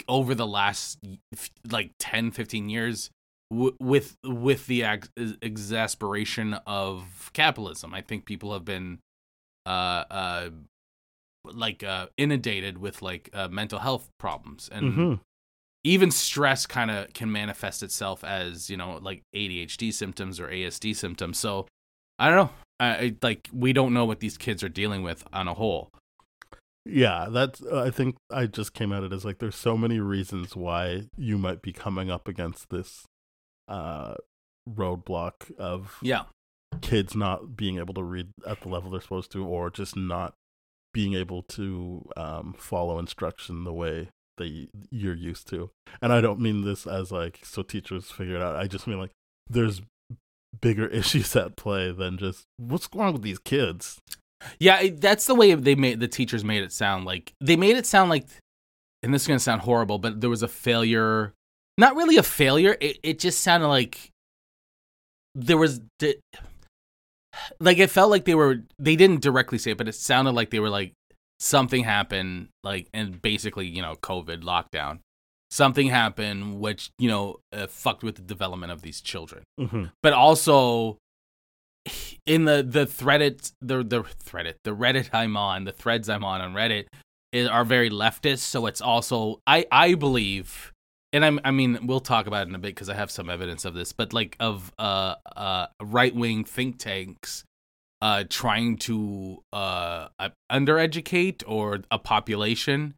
over 0.07 0.33
the 0.33 0.47
last 0.47 0.97
like 1.69 1.91
10 1.99 2.31
15 2.31 2.69
years 2.69 3.09
w- 3.51 3.75
with 3.81 4.15
with 4.23 4.65
the 4.67 4.83
ex- 4.83 5.09
exasperation 5.41 6.53
of 6.65 7.29
capitalism. 7.33 7.93
I 7.93 8.01
think 8.01 8.25
people 8.25 8.53
have 8.53 8.63
been 8.65 8.99
uh, 9.65 9.69
uh, 10.09 10.49
like 11.45 11.83
uh, 11.83 12.07
inundated 12.17 12.77
with 12.77 13.01
like 13.01 13.29
uh, 13.33 13.47
mental 13.49 13.79
health 13.79 14.09
problems 14.19 14.69
and 14.71 14.93
hmm 14.93 15.13
even 15.85 16.11
stress 16.11 16.65
kind 16.65 16.91
of 16.91 17.13
can 17.13 17.31
manifest 17.31 17.81
itself 17.83 18.21
as 18.23 18.69
you 18.69 18.75
know 18.75 18.99
like 19.01 19.21
ADHD 19.33 19.93
symptoms 19.93 20.37
or 20.39 20.47
ASD 20.49 20.93
symptoms. 20.95 21.37
So 21.39 21.67
I 22.19 22.27
don't 22.27 22.35
know. 22.35 22.49
I, 22.79 22.87
I 22.89 23.15
like 23.21 23.49
we 23.53 23.73
don't 23.73 23.93
know 23.93 24.05
what 24.05 24.19
these 24.19 24.37
kids 24.37 24.63
are 24.63 24.69
dealing 24.69 25.03
with 25.03 25.23
on 25.33 25.47
a 25.47 25.53
whole. 25.53 25.89
Yeah, 26.85 27.27
that's. 27.29 27.61
Uh, 27.61 27.81
I 27.83 27.91
think 27.91 28.15
I 28.31 28.45
just 28.47 28.73
came 28.73 28.91
at 28.93 29.03
it 29.03 29.13
as 29.13 29.25
like 29.25 29.39
there's 29.39 29.55
so 29.55 29.77
many 29.77 29.99
reasons 29.99 30.55
why 30.55 31.03
you 31.17 31.37
might 31.37 31.61
be 31.61 31.73
coming 31.73 32.09
up 32.09 32.27
against 32.27 32.69
this 32.69 33.05
uh 33.67 34.15
roadblock 34.69 35.51
of 35.57 35.97
Yeah. 36.01 36.23
kids 36.81 37.15
not 37.15 37.55
being 37.55 37.77
able 37.79 37.93
to 37.95 38.03
read 38.03 38.29
at 38.47 38.61
the 38.61 38.69
level 38.69 38.89
they're 38.91 39.01
supposed 39.01 39.31
to, 39.33 39.45
or 39.45 39.69
just 39.69 39.95
not 39.95 40.33
being 40.93 41.13
able 41.13 41.43
to 41.43 42.07
um, 42.17 42.55
follow 42.57 42.97
instruction 42.97 43.63
the 43.63 43.73
way 43.73 44.09
that 44.37 44.67
you're 44.89 45.15
used 45.15 45.47
to. 45.49 45.69
And 46.01 46.11
I 46.11 46.21
don't 46.21 46.39
mean 46.39 46.63
this 46.63 46.87
as 46.87 47.11
like 47.11 47.39
so 47.43 47.61
teachers 47.61 48.09
figure 48.09 48.35
it 48.37 48.41
out. 48.41 48.55
I 48.55 48.67
just 48.67 48.87
mean 48.87 48.99
like 48.99 49.11
there's 49.49 49.81
bigger 50.61 50.87
issues 50.99 51.35
at 51.35 51.55
play 51.55 51.91
than 51.91 52.17
just 52.17 52.45
what's 52.57 52.89
wrong 52.93 53.13
with 53.13 53.21
these 53.21 53.39
kids. 53.39 53.99
Yeah, 54.57 54.87
that's 54.93 55.25
the 55.25 55.35
way 55.35 55.53
they 55.53 55.75
made 55.75 55.99
the 55.99 56.07
teachers 56.07 56.45
made 56.45 56.63
it 56.63 56.71
sound 56.71 57.05
like 57.05 57.33
they 57.41 57.57
made 57.57 57.75
it 57.75 57.85
sound 57.85 58.09
like 58.09 58.25
and 59.03 59.13
this 59.13 59.23
is 59.23 59.27
going 59.27 59.37
to 59.37 59.43
sound 59.43 59.61
horrible, 59.61 59.99
but 59.99 60.21
there 60.21 60.29
was 60.29 60.43
a 60.43 60.47
failure. 60.47 61.33
Not 61.77 61.95
really 61.95 62.17
a 62.17 62.23
failure. 62.23 62.75
It 62.79 62.99
it 63.03 63.19
just 63.19 63.41
sounded 63.41 63.67
like 63.67 64.11
there 65.35 65.57
was 65.57 65.81
like 67.59 67.77
it 67.77 67.89
felt 67.89 68.11
like 68.11 68.25
they 68.25 68.35
were 68.35 68.63
they 68.77 68.95
didn't 68.95 69.21
directly 69.21 69.57
say 69.57 69.71
it, 69.71 69.77
but 69.77 69.87
it 69.87 69.95
sounded 69.95 70.31
like 70.31 70.49
they 70.49 70.59
were 70.59 70.69
like 70.69 70.93
something 71.39 71.83
happened 71.83 72.49
like 72.63 72.87
and 72.93 73.21
basically, 73.21 73.67
you 73.67 73.81
know, 73.81 73.95
COVID 73.95 74.43
lockdown. 74.43 74.99
Something 75.51 75.87
happened 75.87 76.59
which, 76.59 76.91
you 76.99 77.07
know, 77.09 77.37
uh, 77.51 77.67
fucked 77.67 78.03
with 78.03 78.15
the 78.15 78.21
development 78.21 78.71
of 78.71 78.81
these 78.81 79.01
children 79.01 79.43
Mm-hmm. 79.59 79.85
but 80.03 80.13
also 80.13 80.97
in 82.25 82.45
the 82.45 82.61
the 82.61 82.85
threaded 82.85 83.41
the 83.61 83.83
the 83.83 84.03
threaded 84.03 84.55
the 84.63 84.75
Reddit 84.75 85.09
I'm 85.13 85.35
on 85.35 85.63
the 85.63 85.71
threads 85.71 86.07
I'm 86.09 86.23
on 86.23 86.41
on 86.41 86.53
Reddit 86.53 86.85
is, 87.31 87.47
are 87.47 87.65
very 87.65 87.89
leftist. 87.89 88.39
So 88.39 88.65
it's 88.67 88.81
also 88.81 89.39
I 89.47 89.65
I 89.71 89.95
believe, 89.95 90.71
and 91.13 91.25
I'm 91.25 91.39
I 91.43 91.51
mean 91.51 91.87
we'll 91.87 91.99
talk 91.99 92.27
about 92.27 92.45
it 92.45 92.49
in 92.49 92.55
a 92.55 92.59
bit 92.59 92.75
because 92.75 92.89
I 92.89 92.95
have 92.95 93.09
some 93.09 93.29
evidence 93.29 93.65
of 93.65 93.73
this, 93.73 93.91
but 93.93 94.13
like 94.13 94.35
of 94.39 94.71
uh 94.77 95.15
uh 95.35 95.67
right 95.81 96.13
wing 96.13 96.43
think 96.43 96.77
tanks. 96.77 97.43
Uh, 98.01 98.23
trying 98.29 98.77
to 98.77 99.43
uh 99.51 100.07
uh, 100.19 100.29
undereducate 100.49 101.43
or 101.45 101.81
a 101.91 101.99
population, 101.99 102.93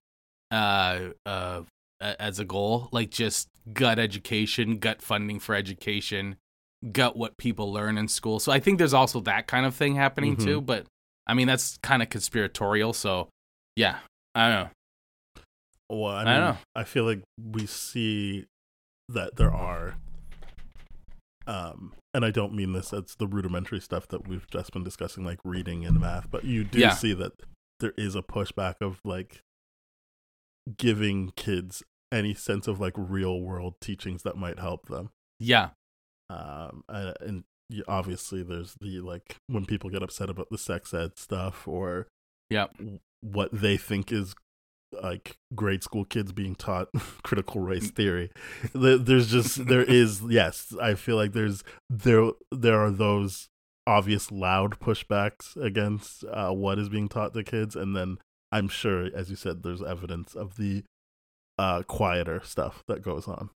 uh, 0.51 0.99
uh, 1.25 1.61
as 2.01 2.39
a 2.39 2.45
goal, 2.45 2.89
like 2.91 3.09
just 3.11 3.47
gut 3.73 3.99
education, 3.99 4.79
gut 4.79 5.01
funding 5.01 5.39
for 5.39 5.53
education, 5.55 6.35
gut 6.91 7.15
what 7.15 7.37
people 7.37 7.71
learn 7.71 7.97
in 7.97 8.07
school. 8.07 8.39
So 8.39 8.51
I 8.51 8.59
think 8.59 8.77
there's 8.79 8.93
also 8.93 9.19
that 9.21 9.47
kind 9.47 9.65
of 9.65 9.75
thing 9.75 9.95
happening 9.95 10.35
Mhm. 10.35 10.43
too. 10.43 10.61
But 10.61 10.85
I 11.27 11.33
mean, 11.35 11.47
that's 11.47 11.77
kind 11.83 12.01
of 12.01 12.09
conspiratorial. 12.09 12.93
So 12.93 13.29
yeah, 13.75 13.99
I 14.35 14.49
don't 14.49 14.63
know. 14.65 14.69
Well, 15.97 16.11
I, 16.15 16.21
I 16.21 16.25
mean, 16.25 16.33
don't 16.41 16.57
I, 16.75 16.83
feel 16.85 17.03
like 17.03 17.21
we 17.37 17.65
see 17.65 18.45
that 19.09 19.35
there 19.35 19.51
are, 19.51 19.95
um, 21.47 21.93
and 22.13 22.23
I 22.25 22.31
don't 22.31 22.53
mean 22.53 22.71
this 22.73 22.93
as 22.93 23.15
the 23.19 23.27
rudimentary 23.27 23.81
stuff 23.81 24.07
that 24.07 24.27
we've 24.27 24.47
just 24.49 24.71
been 24.71 24.83
discussing, 24.83 25.23
like 25.25 25.39
reading 25.43 25.85
and 25.85 25.99
math, 25.99 26.31
but 26.31 26.45
you 26.45 26.63
do 26.63 26.79
Yeah. 26.79 26.91
see 26.91 27.13
that 27.13 27.33
there 27.79 27.93
is 27.97 28.15
a 28.15 28.21
pushback 28.21 28.75
of 28.81 28.99
like 29.03 29.41
giving 30.77 31.31
kids 31.35 31.83
any 32.11 32.33
sense 32.33 32.67
of 32.67 32.79
like 32.79 32.93
real 32.95 33.41
world 33.41 33.75
teachings 33.81 34.23
that 34.23 34.37
might 34.37 34.59
help 34.59 34.87
them. 34.87 35.11
Yeah, 35.39 35.69
Um, 36.29 36.83
and, 36.87 37.15
and 37.21 37.43
obviously 37.87 38.43
there's 38.43 38.75
the 38.81 38.99
like 38.99 39.35
when 39.47 39.65
people 39.65 39.89
get 39.89 40.03
upset 40.03 40.29
about 40.29 40.49
the 40.51 40.57
sex 40.57 40.93
ed 40.93 41.17
stuff 41.17 41.67
or 41.67 42.07
yeah, 42.49 42.67
what 43.21 43.49
they 43.51 43.77
think 43.77 44.11
is 44.11 44.35
like 45.01 45.37
grade 45.55 45.83
school 45.83 46.03
kids 46.03 46.31
being 46.31 46.53
taught 46.55 46.89
critical 47.23 47.61
race 47.61 47.91
theory. 47.91 48.29
There's 48.73 49.31
just 49.31 49.65
there 49.67 49.83
is 49.83 50.21
yes 50.27 50.73
i 50.81 50.95
feel 50.95 51.15
like 51.15 51.33
there's 51.33 51.63
there 51.89 52.31
there 52.51 52.79
are 52.79 52.91
those 52.91 53.47
obvious 53.87 54.31
loud 54.31 54.79
pushbacks 54.79 55.55
against 55.57 56.23
uh, 56.25 56.51
what 56.51 56.77
is 56.77 56.89
being 56.89 57.09
taught 57.09 57.33
to 57.33 57.43
kids. 57.43 57.75
And 57.75 57.95
then 57.95 58.17
i'm 58.51 58.67
sure 58.67 59.09
as 59.15 59.29
you 59.29 59.35
said 59.35 59.63
there's 59.63 59.81
evidence 59.81 60.35
of 60.35 60.57
the 60.57 60.83
uh 61.57 61.83
quieter 61.83 62.41
stuff 62.43 62.83
that 62.87 63.01
goes 63.01 63.27
on 63.27 63.49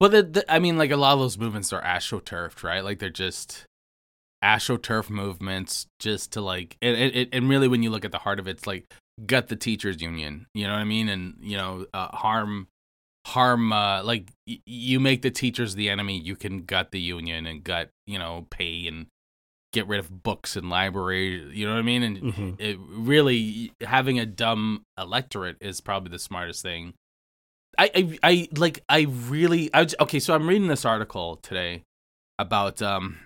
Well, 0.00 0.10
the, 0.10 0.22
the, 0.22 0.52
I 0.52 0.58
mean, 0.58 0.76
like 0.78 0.90
a 0.90 0.96
lot 0.96 1.14
of 1.14 1.18
those 1.20 1.38
movements 1.38 1.72
are 1.72 1.82
astroturfed, 1.82 2.62
right? 2.62 2.84
Like 2.84 2.98
they're 2.98 3.10
just 3.10 3.64
astroturf 4.44 5.10
movements, 5.10 5.86
just 5.98 6.32
to 6.32 6.40
like, 6.40 6.76
and, 6.80 6.96
and, 6.96 7.28
and 7.32 7.48
really, 7.48 7.68
when 7.68 7.82
you 7.82 7.90
look 7.90 8.04
at 8.04 8.12
the 8.12 8.18
heart 8.18 8.38
of 8.38 8.46
it, 8.46 8.52
it's 8.52 8.66
like 8.66 8.84
gut 9.26 9.48
the 9.48 9.56
teachers 9.56 10.00
union. 10.00 10.46
You 10.54 10.66
know 10.66 10.74
what 10.74 10.80
I 10.80 10.84
mean? 10.84 11.08
And 11.08 11.34
you 11.40 11.56
know, 11.56 11.86
uh, 11.92 12.08
harm, 12.16 12.68
harm. 13.26 13.72
Uh, 13.72 14.02
like 14.04 14.30
y- 14.46 14.60
you 14.66 15.00
make 15.00 15.22
the 15.22 15.30
teachers 15.30 15.74
the 15.74 15.88
enemy, 15.88 16.18
you 16.18 16.36
can 16.36 16.64
gut 16.64 16.92
the 16.92 17.00
union 17.00 17.46
and 17.46 17.64
gut, 17.64 17.90
you 18.06 18.18
know, 18.18 18.46
pay 18.50 18.86
and 18.86 19.06
get 19.72 19.86
rid 19.88 19.98
of 20.00 20.22
books 20.22 20.56
and 20.56 20.70
library. 20.70 21.50
You 21.52 21.66
know 21.66 21.72
what 21.72 21.80
I 21.80 21.82
mean? 21.82 22.02
And 22.02 22.16
Mhm. 22.22 22.60
it 22.60 22.78
really 22.80 23.72
having 23.80 24.18
a 24.18 24.26
dumb 24.26 24.82
electorate 24.96 25.56
is 25.60 25.80
probably 25.80 26.10
the 26.10 26.18
smartest 26.18 26.62
thing. 26.62 26.94
I, 27.78 27.90
I, 27.94 28.18
I 28.22 28.48
like, 28.56 28.82
I 28.88 29.02
really, 29.28 29.72
I 29.72 29.84
was, 29.84 29.94
okay. 30.00 30.18
So 30.18 30.34
I'm 30.34 30.48
reading 30.48 30.68
this 30.68 30.84
article 30.84 31.36
today 31.36 31.82
about, 32.38 32.82
um, 32.82 33.18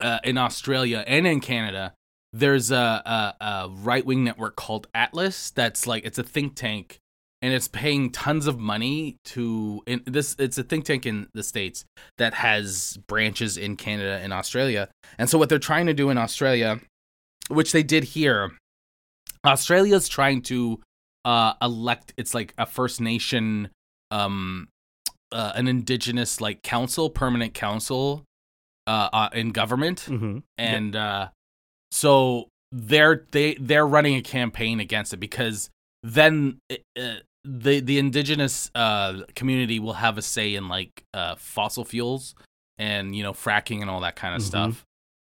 uh, 0.00 0.18
in 0.22 0.36
Australia 0.36 1.02
and 1.06 1.26
in 1.26 1.40
Canada, 1.40 1.94
there's 2.32 2.70
a, 2.70 2.76
a, 2.76 3.44
a 3.44 3.68
right 3.70 4.04
wing 4.04 4.24
network 4.24 4.56
called 4.56 4.86
Atlas 4.94 5.50
that's 5.50 5.86
like, 5.86 6.04
it's 6.04 6.18
a 6.18 6.22
think 6.22 6.54
tank 6.54 6.98
and 7.40 7.52
it's 7.52 7.68
paying 7.68 8.10
tons 8.10 8.46
of 8.46 8.58
money 8.58 9.16
to, 9.24 9.82
in 9.86 10.02
this, 10.06 10.36
it's 10.38 10.58
a 10.58 10.62
think 10.62 10.84
tank 10.84 11.06
in 11.06 11.28
the 11.34 11.42
States 11.42 11.84
that 12.18 12.34
has 12.34 12.98
branches 13.06 13.56
in 13.56 13.76
Canada 13.76 14.20
and 14.22 14.32
Australia. 14.32 14.88
And 15.18 15.28
so 15.28 15.38
what 15.38 15.48
they're 15.48 15.58
trying 15.58 15.86
to 15.86 15.94
do 15.94 16.10
in 16.10 16.18
Australia, 16.18 16.80
which 17.48 17.72
they 17.72 17.82
did 17.82 18.04
here, 18.04 18.52
Australia's 19.44 20.06
trying 20.08 20.42
to 20.42 20.80
uh 21.24 21.54
elect 21.62 22.12
it's 22.16 22.34
like 22.34 22.52
a 22.58 22.66
first 22.66 23.00
nation 23.00 23.68
um 24.10 24.68
uh, 25.32 25.52
an 25.54 25.66
indigenous 25.66 26.40
like 26.40 26.62
council 26.62 27.08
permanent 27.08 27.54
council 27.54 28.22
uh, 28.86 29.08
uh 29.12 29.28
in 29.32 29.50
government 29.50 30.06
mm-hmm. 30.08 30.38
and 30.58 30.94
uh 30.96 31.28
so 31.90 32.48
they're 32.72 33.24
they 33.30 33.54
they're 33.54 33.86
running 33.86 34.16
a 34.16 34.22
campaign 34.22 34.80
against 34.80 35.12
it 35.14 35.18
because 35.18 35.70
then 36.02 36.58
uh, 36.70 37.14
the 37.44 37.80
the 37.80 37.98
indigenous 37.98 38.70
uh 38.74 39.20
community 39.34 39.78
will 39.78 39.94
have 39.94 40.18
a 40.18 40.22
say 40.22 40.54
in 40.54 40.68
like 40.68 41.04
uh 41.14 41.34
fossil 41.36 41.84
fuels 41.84 42.34
and 42.78 43.14
you 43.14 43.22
know 43.22 43.32
fracking 43.32 43.80
and 43.80 43.88
all 43.88 44.00
that 44.00 44.16
kind 44.16 44.34
of 44.34 44.42
Mhm. 44.42 44.46
stuff 44.46 44.84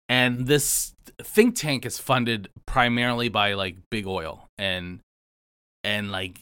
and 0.09 0.47
this 0.47 0.95
think 1.23 1.57
tank 1.57 1.85
is 1.87 1.99
funded 1.99 2.49
primarily 2.66 3.28
by 3.28 3.54
like 3.54 3.76
big 3.90 4.07
oil 4.07 4.47
and 4.59 5.00
and 5.85 6.11
like 6.11 6.40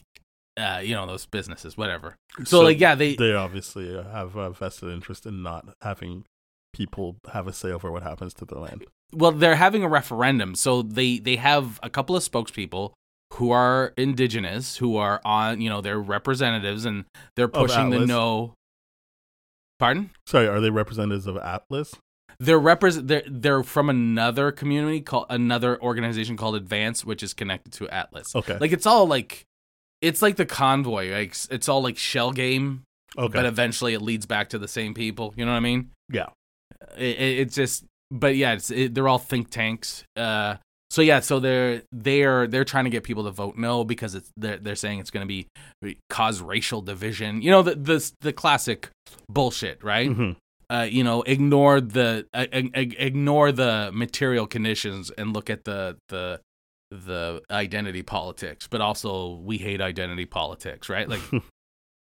uh 0.57 0.81
you 0.83 0.95
know 0.95 1.05
those 1.05 1.25
businesses 1.25 1.77
whatever. 1.77 2.15
So, 2.45 2.61
like 2.61 2.79
yeah 2.79 2.95
they 2.95 3.15
they 3.15 3.33
obviously 3.33 3.93
have 3.95 4.35
a 4.35 4.51
vested 4.51 4.89
interest 4.89 5.25
in 5.25 5.43
not 5.43 5.67
having 5.81 6.25
people 6.73 7.17
have 7.33 7.47
a 7.47 7.53
say 7.53 7.71
over 7.71 7.91
what 7.91 8.03
happens 8.03 8.33
to 8.35 8.45
the 8.45 8.59
land. 8.59 8.85
Well 9.13 9.31
they're 9.31 9.55
having 9.55 9.83
a 9.83 9.87
referendum. 9.87 10.55
So 10.55 10.81
they 10.81 11.19
they 11.19 11.35
have 11.37 11.79
a 11.83 11.89
couple 11.89 12.15
of 12.15 12.23
spokespeople 12.23 12.93
who 13.33 13.51
are 13.51 13.93
indigenous 13.97 14.77
who 14.77 14.97
are 14.97 15.21
on 15.25 15.61
you 15.61 15.69
know 15.69 15.81
they're 15.81 15.99
representatives 15.99 16.85
and 16.85 17.05
they're 17.35 17.47
pushing 17.47 17.89
the 17.89 18.05
no. 18.05 18.53
Pardon? 19.79 20.09
Sorry 20.25 20.47
are 20.47 20.59
they 20.59 20.71
representatives 20.71 21.27
of 21.27 21.37
atlas 21.37 21.93
they're 22.39 22.59
represent 22.59 23.07
they're, 23.07 23.23
they're 23.27 23.63
from 23.63 23.89
another 23.89 24.51
community 24.51 25.01
called 25.01 25.25
another 25.29 25.81
organization 25.81 26.37
called 26.37 26.55
advance 26.55 27.03
which 27.03 27.23
is 27.23 27.33
connected 27.33 27.73
to 27.73 27.89
atlas. 27.89 28.35
Okay. 28.35 28.57
Like 28.59 28.71
it's 28.71 28.85
all 28.85 29.07
like 29.07 29.45
it's 30.01 30.21
like 30.21 30.35
the 30.35 30.45
convoy 30.45 31.11
like 31.11 31.35
it's 31.49 31.67
all 31.67 31.81
like 31.81 31.97
shell 31.97 32.31
game 32.31 32.83
okay. 33.17 33.33
but 33.33 33.45
eventually 33.45 33.93
it 33.93 34.01
leads 34.01 34.25
back 34.25 34.49
to 34.49 34.59
the 34.59 34.67
same 34.67 34.93
people. 34.93 35.33
You 35.35 35.45
know 35.45 35.51
what 35.51 35.57
i 35.57 35.61
mean? 35.61 35.89
Yeah. 36.09 36.27
It, 36.95 37.17
it, 37.17 37.39
it's 37.39 37.55
just 37.55 37.85
but 38.11 38.35
yeah 38.35 38.53
it's 38.53 38.69
it, 38.69 38.93
they're 38.93 39.07
all 39.07 39.17
think 39.17 39.49
tanks. 39.49 40.03
Uh 40.15 40.55
so 40.89 41.01
yeah 41.01 41.19
so 41.19 41.39
they're 41.39 41.81
they're 41.91 42.45
they're 42.47 42.63
trying 42.63 42.83
to 42.85 42.91
get 42.91 43.03
people 43.03 43.23
to 43.23 43.31
vote 43.31 43.57
no 43.57 43.83
because 43.83 44.13
it's 44.13 44.31
they're, 44.37 44.57
they're 44.57 44.75
saying 44.75 44.99
it's 44.99 45.09
going 45.11 45.27
to 45.27 45.27
be 45.27 45.47
cause 46.09 46.39
racial 46.39 46.81
division. 46.81 47.41
You 47.41 47.49
know 47.49 47.63
the 47.63 47.75
the 47.75 48.11
the 48.21 48.31
classic 48.31 48.89
bullshit 49.27 49.83
right? 49.83 50.09
Mhm. 50.09 50.35
Uh, 50.69 50.87
you 50.89 51.03
know, 51.03 51.21
ignore 51.21 51.79
the 51.79 52.27
uh, 52.33 52.45
ignore 52.53 53.51
the 53.51 53.89
material 53.93 54.47
conditions 54.47 55.11
and 55.11 55.33
look 55.33 55.49
at 55.49 55.63
the 55.63 55.97
the 56.09 56.41
the 56.91 57.41
identity 57.51 58.03
politics, 58.03 58.67
but 58.67 58.81
also 58.81 59.35
we 59.43 59.57
hate 59.57 59.81
identity 59.81 60.25
politics, 60.25 60.89
right? 60.89 61.07
Like, 61.07 61.21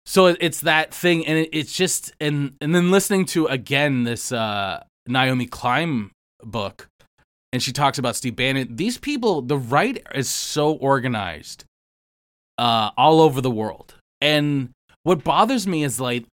so 0.06 0.28
it's 0.28 0.62
that 0.62 0.94
thing, 0.94 1.26
and 1.26 1.48
it's 1.52 1.74
just 1.74 2.14
and 2.20 2.54
and 2.60 2.76
then 2.76 2.92
listening 2.92 3.26
to 3.28 3.48
again 3.48 4.04
this 4.04 4.32
uh, 4.32 4.84
Naomi 5.08 5.46
Klein 5.46 6.12
book, 6.44 6.88
and 7.54 7.64
she 7.64 7.72
talks 7.72 7.98
about 7.98 8.18
Steve 8.18 8.36
Bannon. 8.36 8.76
These 8.76 8.98
people, 8.98 9.42
the 9.42 9.58
right 9.58 10.06
is 10.14 10.30
so 10.30 10.74
organized, 10.74 11.64
uh, 12.58 12.92
all 12.98 13.22
over 13.22 13.40
the 13.40 13.52
world, 13.52 13.96
and 14.20 14.72
what 15.04 15.24
bothers 15.24 15.66
me 15.66 15.84
is 15.84 16.02
like 16.02 16.26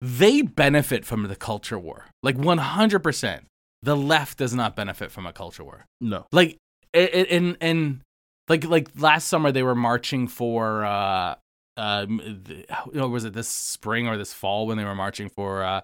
they 0.00 0.42
benefit 0.42 1.04
from 1.04 1.24
the 1.24 1.36
culture 1.36 1.78
war, 1.78 2.06
like 2.22 2.36
one 2.36 2.58
hundred 2.58 3.00
percent. 3.00 3.46
The 3.82 3.96
left 3.96 4.38
does 4.38 4.54
not 4.54 4.76
benefit 4.76 5.10
from 5.10 5.26
a 5.26 5.32
culture 5.32 5.64
war. 5.64 5.86
No, 6.00 6.26
like 6.32 6.56
and 6.94 7.56
and 7.60 8.00
like 8.48 8.64
like 8.64 8.88
last 8.98 9.28
summer 9.28 9.52
they 9.52 9.62
were 9.62 9.74
marching 9.74 10.28
for 10.28 10.84
uh 10.84 11.34
uh 11.76 12.06
you 12.08 13.08
was 13.08 13.24
it 13.24 13.32
this 13.32 13.48
spring 13.48 14.06
or 14.06 14.16
this 14.16 14.32
fall 14.32 14.66
when 14.66 14.78
they 14.78 14.84
were 14.84 14.94
marching 14.94 15.28
for 15.28 15.64
uh 15.64 15.80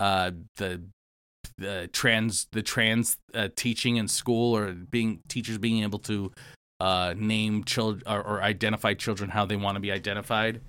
uh 0.00 0.30
the 0.56 0.82
the 1.58 1.88
trans 1.92 2.46
the 2.52 2.62
trans 2.62 3.16
uh, 3.34 3.48
teaching 3.56 3.96
in 3.96 4.08
school 4.08 4.56
or 4.56 4.72
being 4.72 5.20
teachers 5.28 5.58
being 5.58 5.82
able 5.82 5.98
to 5.98 6.32
uh 6.80 7.14
name 7.16 7.64
children 7.64 8.02
or, 8.06 8.22
or 8.22 8.42
identify 8.42 8.94
children 8.94 9.30
how 9.30 9.44
they 9.44 9.56
want 9.56 9.76
to 9.76 9.80
be 9.80 9.92
identified 9.92 10.60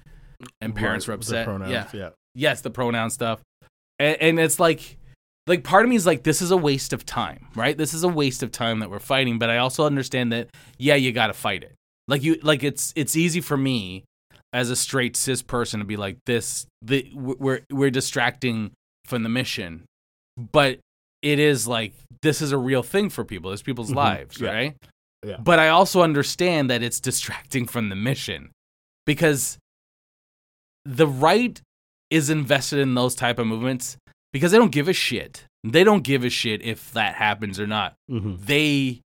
and 0.61 0.75
parents 0.75 1.07
right, 1.07 1.13
were 1.13 1.17
upset 1.17 1.45
pronouns, 1.45 1.71
yeah. 1.71 1.87
yeah 1.93 2.09
yes 2.35 2.61
the 2.61 2.69
pronoun 2.69 3.09
stuff 3.09 3.41
and, 3.99 4.17
and 4.21 4.39
it's 4.39 4.59
like 4.59 4.97
like 5.47 5.63
part 5.63 5.83
of 5.83 5.89
me 5.89 5.95
is 5.95 6.05
like 6.05 6.23
this 6.23 6.41
is 6.41 6.51
a 6.51 6.57
waste 6.57 6.93
of 6.93 7.05
time 7.05 7.47
right 7.55 7.77
this 7.77 7.93
is 7.93 8.03
a 8.03 8.07
waste 8.07 8.43
of 8.43 8.51
time 8.51 8.79
that 8.79 8.89
we're 8.89 8.99
fighting 8.99 9.39
but 9.39 9.49
i 9.49 9.57
also 9.57 9.85
understand 9.85 10.31
that 10.31 10.49
yeah 10.77 10.95
you 10.95 11.11
gotta 11.11 11.33
fight 11.33 11.63
it 11.63 11.73
like 12.07 12.23
you 12.23 12.37
like 12.43 12.63
it's 12.63 12.93
it's 12.95 13.15
easy 13.15 13.41
for 13.41 13.57
me 13.57 14.03
as 14.51 14.69
a 14.69 14.75
straight 14.75 15.15
cis 15.15 15.41
person 15.41 15.79
to 15.79 15.85
be 15.85 15.97
like 15.97 16.17
this 16.25 16.65
the 16.81 17.09
we're 17.13 17.61
we're 17.71 17.89
distracting 17.89 18.71
from 19.05 19.23
the 19.23 19.29
mission 19.29 19.83
but 20.51 20.79
it 21.21 21.39
is 21.39 21.67
like 21.67 21.93
this 22.21 22.41
is 22.41 22.51
a 22.51 22.57
real 22.57 22.83
thing 22.83 23.09
for 23.09 23.23
people 23.23 23.51
it's 23.51 23.61
people's 23.61 23.89
mm-hmm. 23.89 23.97
lives 23.97 24.39
yeah. 24.39 24.51
right 24.51 24.75
yeah. 25.25 25.37
but 25.39 25.59
i 25.59 25.69
also 25.69 26.01
understand 26.01 26.69
that 26.69 26.83
it's 26.83 26.99
distracting 26.99 27.65
from 27.65 27.89
the 27.89 27.95
mission 27.95 28.51
because 29.05 29.57
the 30.85 31.07
right 31.07 31.61
is 32.13 32.29
invested 32.29 32.77
in 32.77 32.93
those 32.93 33.15
type 33.15 33.39
of 33.39 33.47
movements 33.47 33.97
because 34.31 34.51
they 34.51 34.59
don't 34.59 34.71
give 34.71 34.87
a 34.87 34.93
shit. 34.93 35.45
They 35.63 35.83
don't 35.83 36.03
give 36.03 36.23
a 36.23 36.29
shit 36.29 36.61
if 36.61 36.91
that 36.93 37.15
happens 37.15 37.59
or 37.59 37.65
not. 37.65 37.95
Mm-hmm. 38.09 38.35
They 38.45 39.01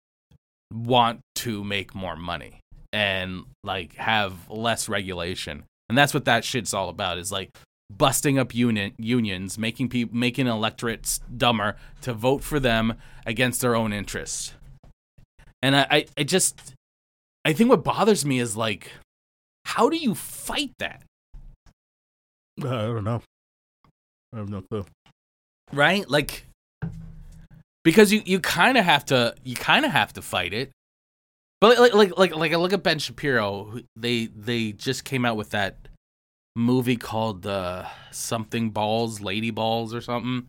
want 0.75 1.20
to 1.36 1.62
make 1.62 1.94
more 1.94 2.16
money 2.16 2.58
and 2.92 3.44
like 3.62 3.94
have 3.94 4.50
less 4.50 4.88
regulation. 4.88 5.62
And 5.88 5.96
that's 5.96 6.12
what 6.12 6.25
that 6.25 6.44
shit's 6.44 6.75
all 6.75 6.88
about 6.88 7.18
is 7.18 7.30
like 7.30 7.50
busting 7.88 8.40
up 8.40 8.52
union 8.52 8.92
unions, 8.98 9.56
making 9.56 9.88
people 9.88 10.16
making 10.16 10.48
electorates 10.48 11.20
dumber 11.36 11.76
to 12.00 12.12
vote 12.12 12.42
for 12.42 12.58
them 12.58 12.94
against 13.25 13.60
their 13.60 13.76
own 13.76 13.92
interests. 13.92 14.52
And 15.62 15.76
I, 15.76 15.86
I, 15.88 16.06
I 16.18 16.22
just 16.25 16.75
I 17.44 17.52
think 17.52 17.70
what 17.70 17.84
bothers 17.84 18.26
me 18.26 18.40
is 18.40 18.56
like 18.56 18.90
how 19.64 19.88
do 19.88 19.96
you 19.96 20.16
fight 20.16 20.72
that? 20.80 21.02
I 22.60 22.86
don't 22.86 23.04
know. 23.04 23.22
I 24.34 24.38
have 24.38 24.48
no 24.48 24.62
clue 24.62 24.84
right? 25.72 26.08
Like 26.08 26.44
because 27.84 28.12
you 28.12 28.22
you 28.25 28.40
kind 28.40 28.76
of 28.78 28.84
have 28.84 29.04
to 29.06 29.34
you 29.44 29.54
kind 29.54 29.84
of 29.84 29.92
have 29.92 30.12
to 30.14 30.22
fight 30.22 30.52
it. 30.52 30.70
But 31.60 31.78
like 31.78 31.94
like 31.94 32.18
like 32.18 32.36
like 32.36 32.52
I 32.52 32.56
look 32.56 32.72
at 32.72 32.82
Ben 32.82 32.98
Shapiro, 32.98 33.78
they 33.96 34.26
they 34.26 34.72
just 34.72 35.04
came 35.04 35.25
out 35.25 35.36
with 35.36 35.50
that 35.50 35.88
movie 36.54 36.96
called 36.96 37.46
uh, 37.46 37.86
something 38.10 38.70
balls, 38.70 39.20
lady 39.20 39.50
balls 39.50 39.94
or 39.94 40.00
something. 40.00 40.48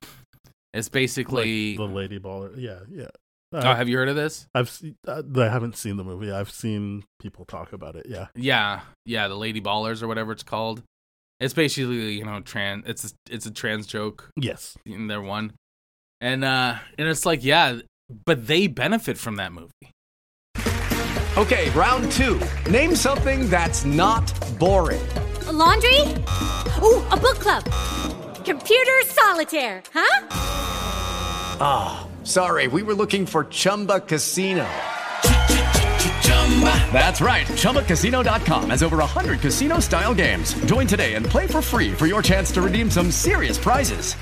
It's 0.73 0.89
basically 0.89 1.77
like 1.77 1.89
the 1.89 1.95
lady 1.95 2.19
baller. 2.19 2.53
Yeah, 2.57 2.79
yeah. 2.89 3.07
Uh, 3.53 3.61
oh, 3.63 3.73
have 3.75 3.87
you 3.87 3.97
heard 3.97 4.09
of 4.09 4.17
this? 4.17 4.45
I've 4.53 4.69
seen, 4.69 4.97
uh, 5.07 5.23
I 5.37 5.47
haven't 5.47 5.77
seen 5.77 5.95
the 5.95 6.03
movie. 6.03 6.29
I've 6.29 6.51
seen 6.51 7.05
people 7.17 7.45
talk 7.45 7.71
about 7.71 7.95
it. 7.95 8.05
Yeah. 8.09 8.27
Yeah, 8.35 8.81
yeah, 9.05 9.29
the 9.29 9.37
lady 9.37 9.61
ballers 9.61 10.03
or 10.03 10.07
whatever 10.09 10.33
it's 10.33 10.43
called. 10.43 10.83
It's 11.39 11.53
basically 11.53 12.13
you 12.13 12.25
know 12.25 12.39
trans. 12.41 12.85
It's 12.87 13.05
a, 13.05 13.33
it's 13.33 13.45
a 13.45 13.51
trans 13.51 13.87
joke. 13.87 14.29
Yes, 14.35 14.75
in 14.85 15.07
their 15.07 15.21
one, 15.21 15.53
and 16.19 16.43
uh, 16.43 16.75
and 16.97 17.07
it's 17.07 17.25
like 17.25 17.43
yeah, 17.43 17.79
but 18.25 18.47
they 18.47 18.67
benefit 18.67 19.17
from 19.17 19.35
that 19.35 19.51
movie. 19.51 19.71
Okay, 21.37 21.69
round 21.69 22.11
two. 22.13 22.41
Name 22.69 22.95
something 22.95 23.47
that's 23.47 23.85
not 23.85 24.25
boring. 24.57 25.07
A 25.45 25.51
laundry. 25.51 26.01
Ooh, 26.81 27.05
a 27.11 27.15
book 27.15 27.37
club. 27.37 27.63
Computer 28.43 29.01
solitaire. 29.05 29.83
Huh? 29.93 30.27
Ah, 31.59 32.07
oh, 32.07 32.25
sorry. 32.25 32.67
We 32.67 32.81
were 32.81 32.95
looking 32.95 33.27
for 33.27 33.43
Chumba 33.43 33.99
Casino. 33.99 34.67
That's 36.91 37.21
right. 37.21 37.45
ChumbaCasino.com 37.45 38.71
has 38.71 38.81
over 38.81 38.97
100 38.97 39.39
casino 39.39 39.79
style 39.79 40.15
games. 40.15 40.53
Join 40.65 40.87
today 40.87 41.13
and 41.13 41.23
play 41.23 41.45
for 41.45 41.61
free 41.61 41.93
for 41.93 42.07
your 42.07 42.23
chance 42.23 42.51
to 42.53 42.61
redeem 42.63 42.89
some 42.89 43.11
serious 43.11 43.59
prizes. 43.59 44.15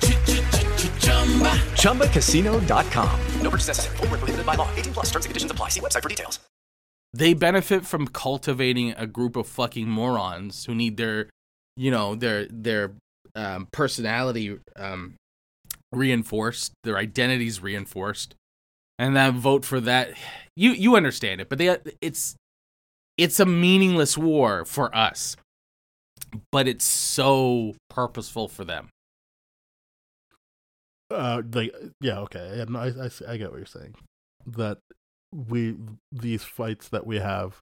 ChumbaCasino.com. 1.80 3.20
No 3.42 3.50
purchase 3.50 3.68
necessary. 3.68 3.98
Full 3.98 4.08
prohibited 4.08 4.46
by 4.46 4.56
law. 4.56 4.70
18 4.76 4.94
plus 4.94 5.06
terms 5.06 5.26
and 5.26 5.30
conditions 5.30 5.52
apply. 5.52 5.70
See 5.70 5.80
website 5.80 6.04
for 6.04 6.10
details. 6.10 6.40
They 7.14 7.34
benefit 7.34 7.86
from 7.86 8.08
cultivating 8.08 8.92
a 8.92 9.08
group 9.08 9.38
of 9.38 9.48
fucking 9.48 9.88
morons 9.88 10.66
who 10.66 10.76
need 10.76 10.98
their, 10.98 11.30
you 11.78 11.90
know, 11.90 12.16
their, 12.16 12.46
their 12.50 12.92
um, 13.36 13.70
personality 13.72 14.60
um, 14.76 15.16
reinforced, 15.94 16.74
their 16.84 16.98
identities 16.98 17.62
reinforced 17.62 18.36
and 18.98 19.16
then 19.16 19.38
vote 19.38 19.66
for 19.66 19.80
that. 19.82 20.14
You 20.56 20.72
you 20.72 20.96
understand 20.96 21.42
it, 21.42 21.50
but 21.50 21.58
they 21.58 21.78
it's 22.02 22.36
it's 23.18 23.40
a 23.40 23.46
meaningless 23.46 24.18
war 24.18 24.66
for 24.66 24.96
us, 24.96 25.36
but 26.52 26.68
it's 26.68 26.86
so 26.86 27.76
purposeful 27.90 28.48
for 28.48 28.64
them. 28.64 28.90
Uh, 31.12 31.42
like 31.54 31.74
yeah, 32.02 32.20
okay, 32.20 32.66
I, 32.68 32.86
I 32.88 33.10
I 33.28 33.38
get 33.38 33.52
what 33.52 33.58
you're 33.58 33.66
saying. 33.66 33.96
That 34.46 34.80
we 35.32 35.76
these 36.12 36.44
fights 36.44 36.88
that 36.90 37.06
we 37.06 37.20
have 37.20 37.58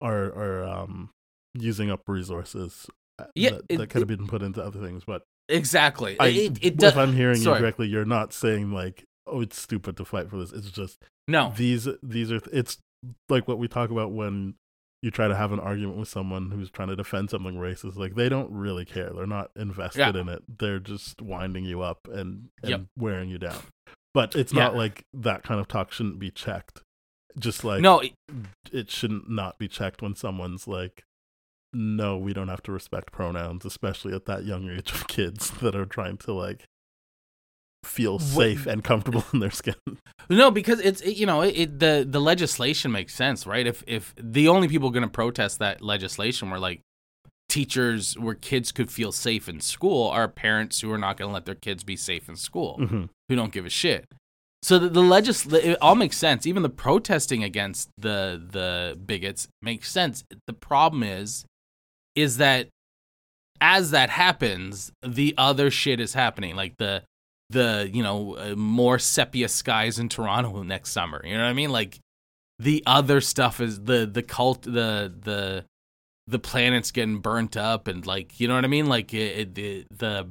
are 0.00 0.24
are 0.24 0.64
um 0.64 1.10
using 1.54 1.90
up 1.90 2.02
resources 2.08 2.86
uh, 3.18 3.24
yeah, 3.34 3.50
that, 3.50 3.62
it, 3.68 3.76
that 3.78 3.90
could 3.90 4.00
have 4.00 4.08
been 4.08 4.26
put 4.26 4.42
into 4.42 4.62
other 4.62 4.80
things, 4.80 5.04
but 5.06 5.22
exactly. 5.48 6.16
I, 6.18 6.28
it, 6.28 6.58
it, 6.62 6.82
if 6.82 6.96
I'm 6.96 7.12
hearing 7.12 7.36
sorry. 7.36 7.56
you 7.56 7.60
correctly, 7.60 7.88
you're 7.88 8.04
not 8.04 8.32
saying 8.32 8.72
like 8.72 9.04
oh, 9.32 9.40
it's 9.40 9.60
stupid 9.60 9.96
to 9.96 10.04
fight 10.04 10.30
for 10.30 10.38
this. 10.38 10.52
It's 10.52 10.70
just 10.70 11.02
no. 11.26 11.52
These 11.56 11.88
these 12.02 12.30
are 12.30 12.40
it's 12.52 12.78
like 13.28 13.48
what 13.48 13.58
we 13.58 13.68
talk 13.68 13.90
about 13.90 14.12
when 14.12 14.54
you 15.02 15.10
try 15.10 15.26
to 15.26 15.34
have 15.34 15.50
an 15.52 15.58
argument 15.58 15.98
with 15.98 16.08
someone 16.08 16.52
who's 16.52 16.70
trying 16.70 16.88
to 16.88 16.96
defend 16.96 17.30
something 17.30 17.54
racist. 17.54 17.96
Like 17.96 18.14
they 18.14 18.28
don't 18.28 18.50
really 18.52 18.84
care. 18.84 19.10
They're 19.10 19.26
not 19.26 19.50
invested 19.56 20.14
yeah. 20.14 20.20
in 20.20 20.28
it. 20.28 20.42
They're 20.58 20.78
just 20.78 21.20
winding 21.20 21.64
you 21.64 21.82
up 21.82 22.06
and, 22.06 22.48
and 22.62 22.70
yep. 22.70 22.80
wearing 22.96 23.28
you 23.28 23.38
down. 23.38 23.58
But 24.14 24.36
it's 24.36 24.52
yeah. 24.52 24.64
not 24.64 24.76
like 24.76 25.04
that 25.12 25.42
kind 25.42 25.60
of 25.60 25.66
talk 25.66 25.90
shouldn't 25.90 26.20
be 26.20 26.30
checked. 26.30 26.82
Just 27.38 27.64
like 27.64 27.80
no, 27.80 28.00
it, 28.00 28.12
it 28.70 28.90
shouldn't 28.90 29.28
not 29.28 29.58
be 29.58 29.66
checked 29.66 30.02
when 30.02 30.14
someone's 30.14 30.68
like, 30.68 31.02
no, 31.72 32.18
we 32.18 32.34
don't 32.34 32.48
have 32.48 32.62
to 32.64 32.72
respect 32.72 33.10
pronouns, 33.10 33.64
especially 33.64 34.14
at 34.14 34.26
that 34.26 34.44
young 34.44 34.70
age 34.70 34.92
of 34.92 35.08
kids 35.08 35.50
that 35.62 35.74
are 35.74 35.86
trying 35.86 36.18
to 36.18 36.32
like 36.32 36.66
feel 37.84 38.18
safe 38.18 38.66
and 38.66 38.84
comfortable 38.84 39.24
in 39.32 39.40
their 39.40 39.50
skin. 39.50 39.74
No, 40.30 40.50
because 40.50 40.80
it's 40.80 41.00
it, 41.02 41.16
you 41.16 41.26
know 41.26 41.42
it, 41.42 41.80
the 41.80 42.06
the 42.08 42.20
legislation 42.20 42.92
makes 42.92 43.12
sense, 43.12 43.44
right? 43.44 43.66
If 43.66 43.82
if 43.86 44.14
the 44.16 44.48
only 44.48 44.68
people 44.68 44.90
going 44.90 45.02
to 45.02 45.10
protest 45.10 45.58
that 45.58 45.82
legislation 45.82 46.48
were 46.48 46.60
like 46.60 46.80
teachers 47.48 48.16
where 48.16 48.34
kids 48.34 48.72
could 48.72 48.90
feel 48.90 49.12
safe 49.12 49.46
in 49.48 49.60
school 49.60 50.08
are 50.08 50.28
parents 50.28 50.80
who 50.80 50.90
are 50.90 50.96
not 50.96 51.18
going 51.18 51.28
to 51.28 51.34
let 51.34 51.44
their 51.44 51.56
kids 51.56 51.84
be 51.84 51.96
safe 51.96 52.28
in 52.28 52.36
school, 52.36 52.78
mm-hmm. 52.80 53.04
who 53.28 53.36
don't 53.36 53.52
give 53.52 53.66
a 53.66 53.68
shit. 53.68 54.06
So 54.62 54.78
the, 54.78 54.88
the 54.88 55.02
legis 55.02 55.44
it 55.46 55.76
all 55.82 55.96
makes 55.96 56.16
sense. 56.16 56.46
Even 56.46 56.62
the 56.62 56.70
protesting 56.70 57.42
against 57.42 57.90
the 57.98 58.40
the 58.50 58.98
bigots 59.04 59.48
makes 59.60 59.90
sense. 59.90 60.24
The 60.46 60.52
problem 60.54 61.02
is 61.02 61.44
is 62.14 62.36
that 62.36 62.68
as 63.60 63.90
that 63.90 64.10
happens, 64.10 64.92
the 65.02 65.34
other 65.36 65.70
shit 65.70 66.00
is 66.00 66.14
happening. 66.14 66.56
Like 66.56 66.76
the 66.78 67.02
the 67.52 67.88
you 67.92 68.02
know 68.02 68.36
uh, 68.36 68.54
more 68.56 68.98
sepia 68.98 69.48
skies 69.48 69.98
in 69.98 70.08
Toronto 70.08 70.62
next 70.62 70.90
summer. 70.90 71.20
You 71.24 71.36
know 71.36 71.44
what 71.44 71.50
I 71.50 71.54
mean? 71.54 71.70
Like 71.70 71.98
the 72.58 72.82
other 72.86 73.20
stuff 73.20 73.60
is 73.60 73.80
the 73.82 74.06
the 74.06 74.22
cult 74.22 74.62
the 74.62 75.12
the 75.20 75.64
the 76.26 76.38
planets 76.38 76.90
getting 76.90 77.18
burnt 77.18 77.56
up 77.56 77.88
and 77.88 78.06
like 78.06 78.40
you 78.40 78.48
know 78.48 78.54
what 78.54 78.64
I 78.64 78.68
mean? 78.68 78.86
Like 78.86 79.12
it, 79.14 79.38
it, 79.38 79.54
the 79.54 79.86
the 79.90 80.28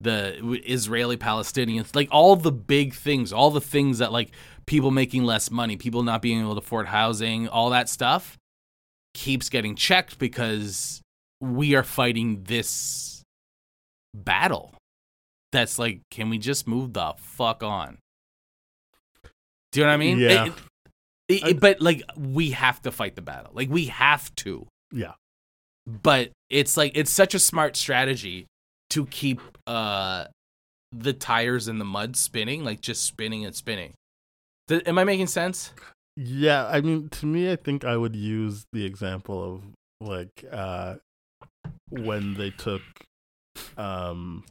the 0.00 0.60
Israeli 0.64 1.16
Palestinians, 1.16 1.94
like 1.94 2.08
all 2.12 2.36
the 2.36 2.52
big 2.52 2.94
things, 2.94 3.32
all 3.32 3.50
the 3.50 3.60
things 3.60 3.98
that 3.98 4.12
like 4.12 4.30
people 4.66 4.90
making 4.90 5.24
less 5.24 5.50
money, 5.50 5.76
people 5.76 6.02
not 6.02 6.22
being 6.22 6.40
able 6.40 6.54
to 6.54 6.60
afford 6.60 6.86
housing, 6.86 7.48
all 7.48 7.70
that 7.70 7.88
stuff 7.88 8.38
keeps 9.14 9.48
getting 9.48 9.74
checked 9.74 10.18
because 10.18 11.00
we 11.40 11.74
are 11.74 11.82
fighting 11.82 12.44
this 12.44 13.22
battle. 14.14 14.74
That's 15.52 15.78
like, 15.78 16.00
can 16.10 16.28
we 16.30 16.38
just 16.38 16.66
move 16.66 16.92
the 16.92 17.14
fuck 17.18 17.62
on? 17.62 17.98
Do 19.72 19.80
you 19.80 19.84
know 19.86 19.90
what 19.90 19.94
I 19.94 19.96
mean? 19.98 20.18
Yeah. 20.18 20.46
It- 20.46 20.52
it- 21.28 21.42
it- 21.48 21.60
but 21.60 21.80
like, 21.80 22.02
we 22.16 22.50
have 22.50 22.80
to 22.82 22.90
fight 22.90 23.16
the 23.16 23.22
battle. 23.22 23.50
Like, 23.54 23.68
we 23.70 23.86
have 23.86 24.34
to 24.36 24.66
Yeah. 24.92 25.14
but 25.86 26.30
it's 26.50 26.76
like 26.76 26.92
it's 26.94 27.10
such 27.10 27.34
a 27.34 27.38
smart 27.38 27.76
strategy 27.76 28.46
to 28.90 29.06
keep 29.06 29.40
uh 29.66 30.26
the 30.92 31.12
tires 31.12 31.68
in 31.68 31.78
the 31.78 31.84
mud 31.84 32.16
spinning 32.16 32.64
like 32.64 32.80
just 32.80 33.04
spinning 33.04 33.44
and 33.44 33.54
spinning 33.54 33.92
Th- 34.68 34.82
am 34.86 34.96
i 34.98 35.04
making 35.04 35.26
sense 35.26 35.72
Yeah, 36.16 36.66
I 36.66 36.80
mean, 36.80 37.08
to 37.10 37.26
me, 37.26 37.52
I 37.52 37.56
think 37.56 37.84
I 37.84 37.96
would 37.96 38.16
use 38.16 38.64
the 38.72 38.84
example 38.84 39.44
of 39.54 39.62
like 40.00 40.44
uh 40.50 40.96
when 41.90 42.34
they 42.34 42.50
took 42.50 42.82
um 43.76 44.44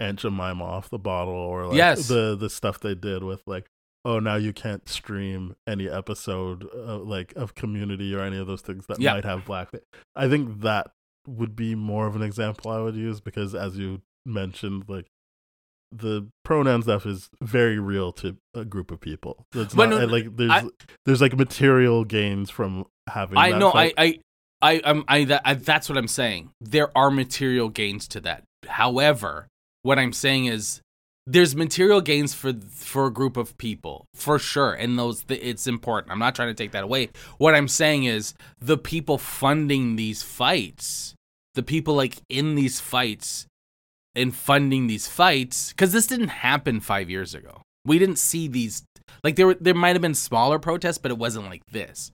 Aunt 0.00 0.18
Jemima 0.18 0.62
off 0.64 0.90
the 0.90 0.98
bottle, 0.98 1.34
or 1.34 1.66
like 1.68 1.76
Yes. 1.76 2.08
the 2.08 2.36
the 2.36 2.50
stuff 2.50 2.80
they 2.80 2.94
did 2.94 3.22
with 3.22 3.42
like, 3.46 3.66
oh, 4.04 4.18
now 4.18 4.36
you 4.36 4.52
can't 4.52 4.88
stream 4.88 5.54
any 5.66 5.88
episode 5.88 6.68
uh, 6.74 6.98
like 6.98 7.32
of 7.36 7.54
Community 7.54 8.14
or 8.14 8.20
any 8.20 8.36
of 8.38 8.46
those 8.46 8.60
things 8.62 8.86
that 8.86 9.00
Yeah. 9.00 9.14
might 9.14 9.24
have 9.24 9.44
black. 9.44 9.70
I 10.16 10.28
think 10.28 10.60
that 10.62 10.88
would 11.26 11.56
be 11.56 11.74
more 11.74 12.06
of 12.06 12.16
an 12.16 12.22
example 12.22 12.70
I 12.70 12.80
would 12.80 12.96
use 12.96 13.20
because, 13.20 13.54
as 13.54 13.78
you 13.78 14.02
mentioned, 14.26 14.84
like 14.88 15.06
the 15.92 16.28
pronoun 16.44 16.82
stuff 16.82 17.06
is 17.06 17.30
very 17.40 17.78
real 17.78 18.10
to 18.12 18.36
a 18.52 18.64
group 18.64 18.90
of 18.90 19.00
people. 19.00 19.46
It's 19.54 19.74
But 19.74 19.90
not 19.90 20.00
no, 20.00 20.06
like 20.06 20.36
there's 20.36 20.50
I- 20.50 20.68
there's 21.06 21.20
like 21.20 21.36
material 21.38 22.04
gains 22.04 22.50
from 22.50 22.84
having. 23.08 23.38
i 23.38 23.52
that 23.52 23.58
know 23.58 23.70
fight. 23.70 23.94
i 23.96 24.18
i 24.62 24.74
i 24.74 24.80
i'm 24.84 25.04
i 25.08 25.24
that 25.24 25.42
I, 25.44 25.54
that's 25.54 25.88
what 25.88 25.96
i'm 25.98 26.08
saying 26.08 26.50
there 26.60 26.90
are 26.96 27.10
material 27.10 27.68
gains 27.68 28.08
to 28.08 28.20
that 28.22 28.44
however 28.66 29.46
what 29.84 29.98
i'm 29.98 30.12
saying 30.12 30.46
is 30.46 30.80
there's 31.26 31.56
material 31.56 32.00
gains 32.00 32.34
for 32.34 32.52
for 32.70 33.06
a 33.06 33.12
group 33.12 33.36
of 33.36 33.56
people 33.56 34.04
for 34.14 34.38
sure. 34.38 34.74
And 34.74 34.98
those 34.98 35.24
it's 35.28 35.66
important. 35.66 36.12
I'm 36.12 36.18
not 36.18 36.34
trying 36.34 36.48
to 36.48 36.54
take 36.54 36.72
that 36.72 36.84
away. 36.84 37.10
What 37.38 37.54
i'm 37.54 37.68
saying 37.68 38.04
is 38.04 38.34
the 38.60 38.76
people 38.76 39.18
funding 39.18 39.96
these 39.96 40.22
fights 40.22 41.14
the 41.54 41.62
people 41.62 41.94
like 41.94 42.16
in 42.28 42.56
these 42.56 42.80
fights 42.80 43.46
and 44.14 44.34
funding 44.34 44.86
these 44.86 45.08
fights 45.08 45.70
because 45.70 45.92
this 45.92 46.06
didn't 46.06 46.28
happen 46.28 46.80
five 46.80 47.08
years 47.08 47.34
ago. 47.34 47.62
We 47.84 47.98
didn't 47.98 48.18
see 48.18 48.48
these 48.48 48.82
like 49.22 49.36
there 49.36 49.46
were 49.46 49.54
there 49.54 49.74
might 49.74 49.94
have 49.94 50.02
been 50.02 50.14
smaller 50.14 50.58
protests 50.58 50.98
but 50.98 51.10
it 51.10 51.18
wasn't 51.18 51.46
like 51.46 51.64
this. 51.70 52.10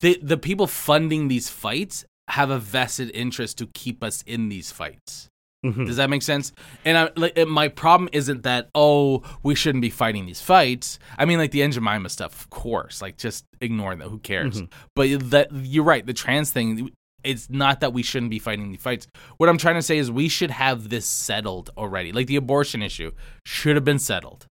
The 0.00 0.18
the 0.22 0.36
people 0.36 0.66
funding 0.66 1.28
these 1.28 1.48
fights 1.48 2.04
have 2.28 2.50
a 2.50 2.58
vested 2.58 3.10
interest 3.14 3.58
to 3.58 3.66
keep 3.68 4.04
us 4.04 4.22
in 4.26 4.48
these 4.48 4.70
fights 4.70 5.28
Mhm. 5.66 5.86
does 5.86 5.96
that 5.96 6.08
make 6.08 6.22
sense? 6.22 6.52
And 6.84 6.96
I, 6.96 7.10
like, 7.16 7.36
my 7.48 7.66
problem 7.68 8.08
isn't 8.12 8.44
that 8.44 8.68
oh 8.74 9.22
we 9.42 9.54
shouldn't 9.56 9.82
be 9.82 9.90
fighting 9.90 10.24
these 10.26 10.40
fights. 10.40 10.98
I 11.18 11.24
mean 11.24 11.38
like 11.38 11.50
the 11.50 11.66
Jemima 11.68 12.08
stuff, 12.10 12.40
of 12.42 12.50
course. 12.50 13.02
Like 13.02 13.16
just 13.16 13.44
ignore 13.60 13.94
that. 13.96 14.08
Who 14.08 14.18
cares? 14.18 14.62
But 14.94 15.30
that 15.30 15.48
you're 15.52 15.84
right. 15.84 16.06
The 16.06 16.12
trans 16.14 16.50
thing. 16.50 16.90
It's 17.24 17.50
not 17.50 17.80
that 17.80 17.92
we 17.92 18.04
shouldn't 18.04 18.30
be 18.30 18.38
fighting 18.38 18.70
these 18.70 18.80
fights. 18.80 19.08
What 19.38 19.48
I'm 19.48 19.58
trying 19.58 19.74
to 19.74 19.82
say 19.82 19.98
is 19.98 20.08
we 20.08 20.28
should 20.28 20.52
have 20.52 20.88
this 20.88 21.04
settled 21.06 21.70
already. 21.76 22.12
Like 22.12 22.28
the 22.28 22.36
abortion 22.36 22.80
issue 22.80 23.10
should 23.44 23.74
have 23.74 23.84
been 23.84 23.98
settled, 23.98 24.46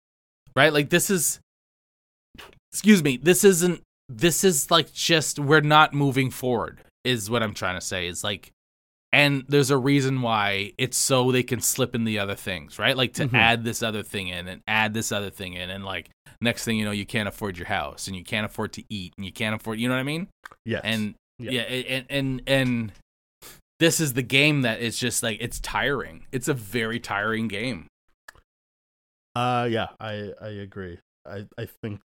right? 0.56 0.72
Like 0.72 0.88
this 0.88 1.10
is. 1.10 1.40
Excuse 2.72 3.02
me. 3.02 3.18
This 3.18 3.44
isn't. 3.44 3.82
This 4.08 4.42
is 4.44 4.70
like 4.70 4.92
just 4.92 5.38
we're 5.38 5.60
not 5.60 5.92
moving 5.92 6.30
forward. 6.30 6.80
Is 7.04 7.28
what 7.30 7.42
I'm 7.42 7.52
trying 7.54 7.78
to 7.78 7.84
say. 7.84 8.06
Is 8.06 8.24
like 8.24 8.50
and 9.14 9.44
there's 9.48 9.70
a 9.70 9.78
reason 9.78 10.20
why 10.22 10.72
it's 10.76 10.96
so 10.98 11.30
they 11.32 11.42
can 11.42 11.60
slip 11.60 11.94
in 11.94 12.04
the 12.04 12.18
other 12.18 12.34
things, 12.34 12.78
right? 12.78 12.96
Like 12.96 13.12
to 13.14 13.26
Mhm. 13.28 13.34
add 13.38 13.64
this 13.64 13.82
other 13.82 14.02
thing 14.02 14.28
in 14.28 14.48
and 14.48 14.62
add 14.66 14.92
this 14.94 15.12
other 15.12 15.30
thing 15.30 15.54
in, 15.54 15.70
and 15.70 15.84
like 15.84 16.10
next 16.40 16.64
thing 16.64 16.76
you 16.78 16.84
know, 16.84 16.90
you 16.90 17.06
can't 17.06 17.28
afford 17.28 17.56
your 17.56 17.68
house 17.68 18.06
and 18.08 18.16
you 18.16 18.24
can't 18.24 18.44
afford 18.44 18.72
to 18.74 18.84
eat 18.90 19.14
and 19.16 19.24
you 19.24 19.32
can't 19.32 19.54
afford, 19.54 19.78
you 19.78 19.88
know 19.88 19.94
what 19.94 20.00
I 20.00 20.04
mean? 20.04 20.28
yes, 20.64 20.82
And 20.84 21.14
Yeah. 21.38 21.50
yeah, 21.52 21.62
and 21.62 22.06
and 22.10 22.42
and 22.46 22.92
this 23.80 23.98
is 24.00 24.12
the 24.14 24.22
game 24.22 24.62
that 24.62 24.80
is 24.80 24.98
just 24.98 25.22
like 25.22 25.38
it's 25.40 25.58
tiring. 25.60 26.26
It's 26.32 26.48
a 26.48 26.54
very 26.54 27.00
tiring 27.00 27.48
game. 27.48 27.86
Uh 29.34 29.68
yeah, 29.70 29.88
I 30.00 30.32
I 30.40 30.48
agree. 30.48 30.98
I 31.26 31.46
I 31.58 31.66
think 31.82 32.00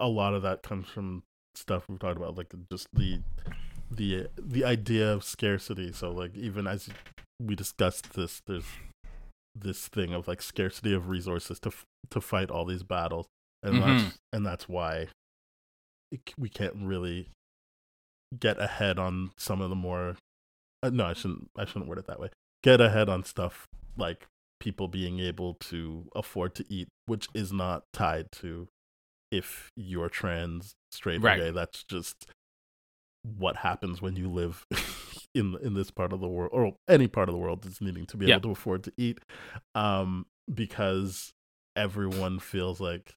a 0.00 0.08
lot 0.08 0.34
of 0.34 0.42
that 0.42 0.62
comes 0.62 0.88
from 0.88 1.22
stuff 1.54 1.84
we've 1.88 1.98
talked 1.98 2.16
about, 2.16 2.36
like 2.36 2.52
just 2.72 2.86
the 2.94 3.20
the 3.90 4.28
the 4.36 4.64
idea 4.64 5.12
of 5.12 5.24
scarcity. 5.24 5.92
So 5.92 6.10
like 6.10 6.36
even 6.36 6.66
as 6.66 6.88
we 7.40 7.54
discussed 7.54 8.14
this, 8.14 8.40
there's 8.46 8.66
this 9.54 9.88
thing 9.88 10.12
of 10.12 10.28
like 10.28 10.42
scarcity 10.42 10.92
of 10.94 11.08
resources 11.08 11.58
to 11.60 11.68
f- 11.70 11.84
to 12.10 12.20
fight 12.20 12.50
all 12.50 12.64
these 12.64 12.82
battles, 12.82 13.26
and 13.62 13.82
that's 13.82 14.18
and 14.32 14.46
that's 14.46 14.68
why 14.68 15.08
it, 16.12 16.20
we 16.38 16.48
can't 16.48 16.74
really 16.76 17.28
get 18.38 18.60
ahead 18.60 18.98
on 18.98 19.30
some 19.36 19.60
of 19.60 19.70
the 19.70 19.76
more. 19.76 20.16
Uh, 20.82 20.90
no, 20.90 21.06
I 21.06 21.12
shouldn't. 21.14 21.50
I 21.56 21.64
shouldn't 21.64 21.88
word 21.88 21.98
it 21.98 22.06
that 22.06 22.20
way. 22.20 22.28
Get 22.62 22.80
ahead 22.80 23.08
on 23.08 23.24
stuff 23.24 23.66
like 23.96 24.26
people 24.60 24.88
being 24.88 25.20
able 25.20 25.54
to 25.54 26.08
afford 26.14 26.54
to 26.56 26.64
eat, 26.68 26.88
which 27.06 27.28
is 27.34 27.52
not 27.52 27.82
tied 27.92 28.30
to 28.32 28.68
if 29.30 29.68
you're 29.76 30.08
trans, 30.08 30.74
straight, 30.90 31.20
Right. 31.20 31.38
or 31.38 31.44
gay. 31.44 31.50
That's 31.52 31.84
just 31.84 32.26
what 33.36 33.56
happens 33.56 34.00
when 34.00 34.16
you 34.16 34.28
live 34.28 34.64
in 35.34 35.56
in 35.62 35.74
this 35.74 35.90
part 35.90 36.12
of 36.12 36.20
the 36.20 36.28
world 36.28 36.50
or 36.52 36.74
any 36.88 37.06
part 37.06 37.28
of 37.28 37.32
the 37.34 37.38
world 37.38 37.62
that's 37.62 37.80
needing 37.80 38.06
to 38.06 38.16
be 38.16 38.26
Yeah. 38.26 38.36
able 38.36 38.42
to 38.48 38.50
afford 38.52 38.84
to 38.84 38.92
eat 38.96 39.18
um 39.74 40.26
because 40.52 41.32
everyone 41.76 42.38
feels 42.38 42.80
like 42.80 43.14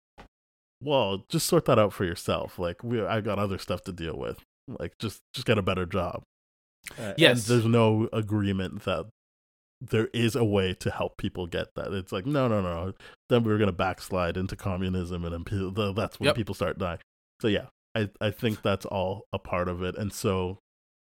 well 0.84 1.26
just 1.30 1.48
sort 1.48 1.66
that 1.66 1.80
out 1.80 1.94
for 1.94 2.06
yourself. 2.06 2.58
Like 2.60 2.84
we 2.84 3.02
i 3.04 3.22
got 3.22 3.40
other 3.40 3.58
stuff 3.58 3.84
to 3.84 3.92
deal 3.94 4.18
with. 4.18 4.40
Like 4.68 4.98
just 5.00 5.20
just 5.34 5.48
get 5.48 5.58
a 5.58 5.62
better 5.62 5.86
job. 5.86 6.24
Uh, 6.98 7.02
and 7.04 7.16
Yes. 7.18 7.46
there's 7.48 7.66
no 7.66 8.10
agreement 8.12 8.84
that 8.84 9.06
there 9.80 10.10
is 10.14 10.36
a 10.36 10.44
way 10.46 10.74
to 10.76 10.92
help 10.92 11.18
people 11.18 11.48
get 11.48 11.74
that. 11.76 11.94
It's 11.94 12.12
like 12.12 12.26
no 12.26 12.48
no 12.48 12.62
no. 12.62 12.94
Then 13.30 13.44
we're 13.44 13.58
going 13.58 13.68
to 13.68 13.72
backslide 13.76 14.38
into 14.38 14.56
communism 14.56 15.24
and 15.26 15.34
then 15.34 15.44
pe- 15.44 15.94
that's 15.94 16.20
when 16.20 16.28
Yep. 16.28 16.36
people 16.36 16.56
start 16.56 16.78
dying. 16.78 17.00
So 17.42 17.48
yeah 17.48 17.68
I, 17.96 18.10
I 18.22 18.32
think 18.32 18.62
that's 18.62 18.86
all 18.86 19.26
a 19.34 19.40
part 19.40 19.68
of 19.68 19.82
it. 19.84 19.96
And 19.98 20.14
so 20.14 20.60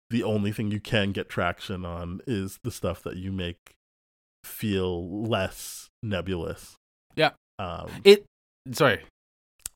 the 0.09 0.23
only 0.23 0.51
thing 0.51 0.69
you 0.71 0.79
can 0.79 1.11
get 1.11 1.29
traction 1.29 1.83
on 1.85 2.21
is 2.27 2.59
the 2.63 2.71
stuff 2.71 3.01
that 3.03 3.17
you 3.17 3.31
make 3.31 3.73
feel 4.43 5.23
less 5.27 5.89
nebulous. 6.03 6.75
Yeah. 7.15 7.31
Um 7.59 7.89
It 8.03 8.25
sorry. 8.71 9.01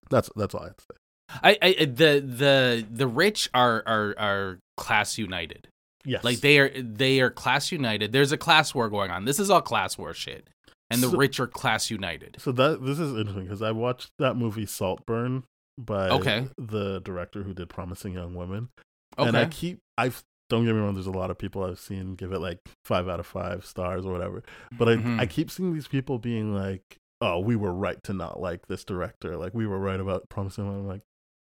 that's 0.10 0.30
that's 0.36 0.54
all 0.54 0.62
I 0.62 0.68
have 0.68 0.78
to 0.78 0.84
say. 0.84 0.98
I, 1.44 1.58
I 1.62 1.86
the 1.86 2.20
the 2.26 2.88
the 2.92 3.08
rich 3.08 3.50
are 3.54 3.84
are 3.86 4.16
are 4.18 4.60
class 4.78 5.18
united. 5.18 5.68
Yes. 6.06 6.24
Like 6.24 6.40
they 6.42 6.60
are 6.60 6.70
they 6.82 7.20
are 7.22 7.30
class 7.30 7.72
united. 7.72 8.12
There's 8.12 8.32
a 8.32 8.38
class 8.38 8.74
war 8.76 8.90
going 8.90 9.12
on. 9.12 9.26
This 9.26 9.40
is 9.40 9.50
all 9.50 9.62
class 9.62 9.98
war 9.98 10.14
shit. 10.14 10.48
And 10.92 11.02
the 11.04 11.10
So- 11.10 11.18
rich 11.18 11.40
are 11.40 11.48
class 11.48 11.90
united. 11.92 12.38
So 12.40 12.52
that 12.52 12.84
this 12.86 13.00
is 13.00 13.12
interesting 13.18 13.44
because 13.46 13.62
I 13.62 13.72
watched 13.72 14.12
that 14.20 14.36
movie 14.36 14.66
Saltburn 14.66 15.44
by 15.86 16.10
Okay. 16.10 16.48
the 16.58 17.00
director 17.00 17.44
who 17.44 17.54
did 17.54 17.70
Promising 17.70 18.14
Young 18.14 18.36
Women. 18.36 18.70
Okay. 19.18 19.28
And 19.28 19.38
I 19.38 19.46
keep 19.46 19.80
I've 19.98 20.22
don't 20.50 20.66
get 20.66 20.74
me 20.74 20.82
wrong, 20.82 20.96
there's 20.96 21.06
a 21.08 21.12
lot 21.12 21.30
of 21.32 21.38
people 21.38 21.64
I've 21.64 21.80
seen 21.80 22.16
give 22.16 22.32
it 22.34 22.40
like 22.40 22.60
five 22.84 23.08
out 23.08 23.20
of 23.20 23.28
five 23.28 23.66
stars 23.66 24.06
or 24.06 24.12
whatever. 24.12 24.44
But 24.78 24.90
I 24.90 24.96
Mhm. 24.98 25.20
I 25.20 25.26
keep 25.26 25.50
seeing 25.52 25.74
these 25.74 25.88
people 25.88 26.20
being 26.20 26.54
like, 26.54 26.82
Oh, 27.22 27.40
we 27.40 27.56
were 27.56 27.74
right 27.74 28.02
to 28.04 28.14
not 28.14 28.40
like 28.40 28.68
this 28.68 28.84
director. 28.86 29.36
Like 29.38 29.54
we 29.54 29.68
were 29.68 29.78
right 29.80 30.00
about 30.00 30.30
Promising 30.30 30.64
Young 30.66 30.74
Women. 30.74 30.86
I'm 30.86 30.92
like, 30.92 31.02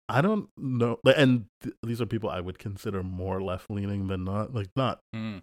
I 0.10 0.22
don't 0.22 0.50
know 0.58 0.98
and 1.06 1.46
th- 1.62 1.76
these 1.84 2.00
are 2.02 2.06
people 2.06 2.30
I 2.30 2.40
would 2.40 2.58
consider 2.58 3.04
more 3.04 3.42
left 3.42 3.70
leaning 3.70 4.08
than 4.08 4.24
not. 4.24 4.54
Like 4.54 4.70
not 4.76 5.00
Mm. 5.16 5.42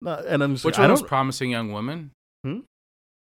not 0.00 0.24
and 0.26 0.42
I'm 0.42 0.54
just 0.54 0.64
Which 0.64 0.76
like, 0.78 0.84
I 0.84 0.86
one 0.86 0.90
was 0.92 1.02
promising 1.02 1.50
young 1.50 1.70
woman? 1.72 2.12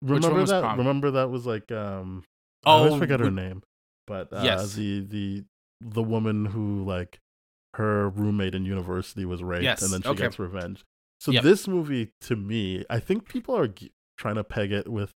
which 0.02 0.24
remember 0.24 0.46
that 0.46 0.62
Prom- 0.62 0.78
remember 0.78 1.12
that 1.12 1.30
was 1.30 1.46
like 1.46 1.72
um 1.72 2.24
I 2.66 2.72
always 2.72 2.94
Oh, 2.94 3.00
forget 3.00 3.20
her 3.20 3.26
would- 3.28 3.36
name. 3.36 3.62
But 4.10 4.34
uh, 4.34 4.42
Yes. 4.44 4.74
the 4.74 5.00
the 5.02 5.46
the 5.80 6.04
woman 6.04 6.48
who 6.48 6.84
like 6.84 7.20
her 7.76 8.10
roommate 8.10 8.56
in 8.56 8.66
university 8.66 9.24
was 9.24 9.42
raped 9.44 9.64
Yes, 9.64 9.82
and 9.84 9.94
then 9.94 10.02
she 10.02 10.10
okay. 10.10 10.24
gets 10.24 10.40
revenge. 10.40 10.84
So 11.22 11.32
Yep. 11.32 11.44
this 11.44 11.68
movie 11.68 12.12
to 12.22 12.36
me, 12.36 12.84
I 12.90 13.00
think 13.00 13.30
people 13.30 13.56
are 13.56 13.68
g- 13.68 13.92
trying 14.18 14.36
to 14.36 14.44
peg 14.44 14.72
it 14.74 14.90
with 14.90 15.12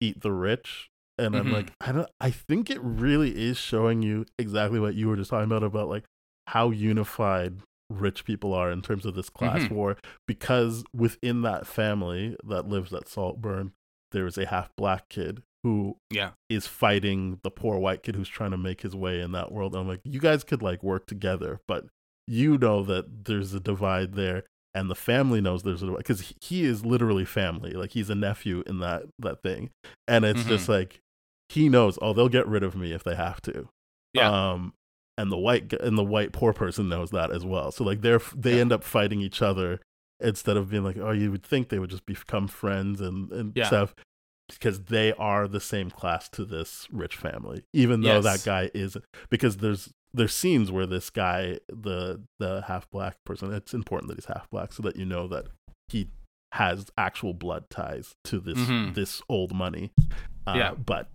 Eat 0.00 0.22
the 0.22 0.32
Rich 0.32 0.88
and 1.18 1.36
I'm 1.36 1.46
Mhm. 1.48 1.52
like 1.52 1.72
I 1.80 1.92
don't 1.92 2.08
I 2.20 2.30
think 2.30 2.70
it 2.70 2.80
really 2.82 3.36
is 3.36 3.58
showing 3.58 4.02
you 4.02 4.24
exactly 4.38 4.80
what 4.80 4.94
you 4.94 5.06
were 5.08 5.16
just 5.16 5.30
talking 5.30 5.44
about 5.44 5.62
about 5.62 5.88
like 5.88 6.04
how 6.48 6.70
unified 6.70 7.60
rich 7.90 8.24
people 8.24 8.54
are 8.54 8.70
in 8.72 8.80
terms 8.82 9.04
of 9.04 9.14
this 9.14 9.28
class 9.28 9.64
Mhm. 9.64 9.70
war 9.72 9.96
because 10.26 10.82
within 10.94 11.42
that 11.42 11.66
family 11.66 12.36
that 12.42 12.66
lives 12.66 12.92
at 12.94 13.06
Saltburn 13.06 13.72
there 14.12 14.26
is 14.26 14.38
a 14.38 14.46
half 14.46 14.74
black 14.76 15.08
kid 15.10 15.42
who 15.62 15.96
Yeah. 16.10 16.32
is 16.48 16.66
fighting 16.66 17.38
the 17.42 17.50
poor 17.50 17.78
white 17.78 18.02
kid 18.02 18.16
who's 18.16 18.28
trying 18.28 18.50
to 18.50 18.56
make 18.58 18.80
his 18.82 18.96
way 18.96 19.20
in 19.20 19.32
that 19.32 19.52
world. 19.52 19.74
I'm 19.76 19.86
like, 19.88 20.00
you 20.04 20.18
guys 20.20 20.42
could 20.44 20.62
like 20.62 20.82
work 20.82 21.06
together, 21.06 21.60
but 21.68 21.86
you 22.26 22.58
know 22.58 22.82
that 22.84 23.24
there's 23.26 23.52
a 23.54 23.60
divide 23.60 24.14
there, 24.14 24.44
and 24.74 24.88
the 24.90 24.94
family 24.94 25.40
knows 25.40 25.62
there's 25.62 25.82
a 25.82 25.86
divide 25.86 25.98
because 25.98 26.32
he 26.40 26.64
is 26.64 26.84
literally 26.84 27.24
family. 27.24 27.72
Like 27.72 27.90
he's 27.92 28.10
a 28.10 28.14
nephew 28.14 28.62
in 28.66 28.78
that 28.80 29.04
that 29.18 29.42
thing, 29.42 29.70
and 30.08 30.24
it's 30.24 30.44
just 30.44 30.68
like 30.68 31.00
he 31.48 31.68
knows. 31.68 31.98
Oh, 32.02 32.12
they'll 32.12 32.28
get 32.28 32.46
rid 32.48 32.62
of 32.62 32.74
me 32.76 32.92
if 32.92 33.04
they 33.04 33.14
have 33.14 33.40
to. 33.42 33.68
Yeah. 34.14 34.52
Um, 34.52 34.74
and 35.18 35.30
the 35.30 35.36
white 35.36 35.72
and 35.74 35.96
the 35.98 36.02
white 36.04 36.32
poor 36.32 36.52
person 36.52 36.88
knows 36.88 37.10
that 37.10 37.30
as 37.30 37.44
well. 37.44 37.70
So 37.70 37.84
like 37.84 38.00
they're 38.00 38.20
they 38.34 38.54
Yeah. 38.56 38.60
end 38.62 38.72
up 38.72 38.82
fighting 38.84 39.20
each 39.20 39.42
other 39.42 39.80
instead 40.20 40.56
of 40.56 40.70
being 40.70 40.84
like, 40.84 40.96
oh, 40.96 41.10
you 41.10 41.30
would 41.30 41.42
think 41.44 41.68
they 41.68 41.78
would 41.78 41.90
just 41.90 42.06
become 42.06 42.48
friends 42.48 43.00
and 43.00 43.30
and 43.32 43.52
Yeah. 43.54 43.66
stuff 43.66 43.94
because 44.54 44.84
they 44.84 45.12
are 45.14 45.46
the 45.48 45.60
same 45.60 45.90
class 45.90 46.28
to 46.30 46.44
this 46.44 46.86
rich 46.90 47.16
family, 47.16 47.64
even 47.72 48.00
though 48.02 48.20
Yes. 48.20 48.24
that 48.24 48.44
guy 48.44 48.70
is 48.74 48.96
because 49.30 49.58
there's 49.58 49.92
there's 50.14 50.34
scenes 50.34 50.70
where 50.70 50.86
this 50.86 51.08
guy 51.10 51.58
the 51.68 52.22
the 52.38 52.62
half 52.68 52.90
black 52.90 53.16
person 53.24 53.52
it's 53.52 53.72
important 53.74 54.08
that 54.08 54.16
he's 54.18 54.26
half 54.26 54.48
black 54.50 54.72
so 54.72 54.82
that 54.82 54.96
you 54.96 55.06
know 55.06 55.26
that 55.26 55.46
he 55.88 56.08
has 56.52 56.86
actual 56.98 57.32
blood 57.32 57.64
ties 57.70 58.14
to 58.24 58.38
this 58.38 58.58
Mhm. 58.58 58.94
this 58.94 59.22
old 59.30 59.54
money 59.54 59.90
uh, 60.46 60.54
Yeah. 60.54 60.74
but 60.74 61.08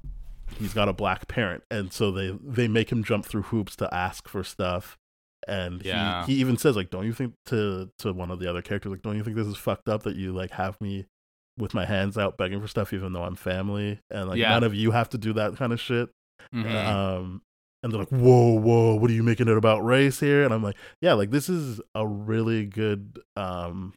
he's 0.58 0.74
got 0.74 0.90
a 0.90 0.94
black 0.94 1.28
parent 1.28 1.64
and 1.70 1.94
so 1.94 2.10
they 2.12 2.32
they 2.44 2.68
make 2.68 2.92
him 2.92 3.04
jump 3.04 3.24
through 3.26 3.44
hoops 3.44 3.76
to 3.76 3.94
ask 3.94 4.28
for 4.28 4.44
stuff 4.44 4.98
and 5.48 5.86
Yeah. 5.86 6.26
he, 6.26 6.34
he 6.34 6.40
even 6.42 6.58
says 6.58 6.76
like 6.76 6.90
don't 6.90 7.06
you 7.06 7.14
think 7.14 7.36
to 7.46 7.92
to 8.00 8.14
one 8.14 8.32
of 8.32 8.40
the 8.40 8.50
other 8.50 8.64
characters 8.64 8.92
like 8.92 9.04
don't 9.04 9.16
you 9.16 9.24
think 9.24 9.36
this 9.36 9.46
is 9.46 9.58
fucked 9.58 9.88
up 9.90 10.02
that 10.04 10.16
you 10.16 10.34
like 10.34 10.50
have 10.52 10.82
me 10.82 11.06
with 11.58 11.74
my 11.74 11.86
hands 11.86 12.18
out 12.18 12.38
begging 12.38 12.62
for 12.62 12.68
stuff 12.68 12.94
even 12.94 13.14
though 13.14 13.24
i'm 13.24 13.36
family 13.36 14.00
and 14.12 14.30
like 14.30 14.38
Yeah. 14.38 14.50
none 14.50 14.64
of 14.64 14.74
you 14.76 14.92
have 14.92 15.10
to 15.10 15.18
do 15.18 15.34
that 15.34 15.56
kind 15.58 15.74
of 15.74 15.80
shit 15.82 16.10
Mhm. 16.54 16.86
um 16.86 17.42
and 17.84 17.92
they're 17.92 18.00
like 18.00 18.10
whoa 18.10 18.54
whoa 18.60 18.96
what 18.96 19.10
are 19.10 19.14
you 19.14 19.24
making 19.24 19.48
it 19.48 19.58
about 19.58 19.84
race 19.86 20.20
here 20.20 20.44
and 20.44 20.54
i'm 20.54 20.64
like 20.64 20.78
yeah 21.02 21.14
like 21.14 21.32
this 21.32 21.50
is 21.50 21.82
a 21.96 22.06
really 22.08 22.66
good 22.66 23.20
um 23.36 23.94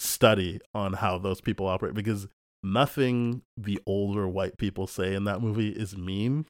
study 0.00 0.60
on 0.74 0.94
how 0.94 1.18
those 1.18 1.40
people 1.40 1.66
operate 1.66 1.94
because 1.94 2.26
nothing 2.62 3.42
the 3.56 3.78
older 3.86 4.26
white 4.28 4.58
people 4.58 4.86
say 4.86 5.14
in 5.14 5.24
that 5.24 5.40
movie 5.40 5.68
is 5.70 5.96
mean 5.96 6.46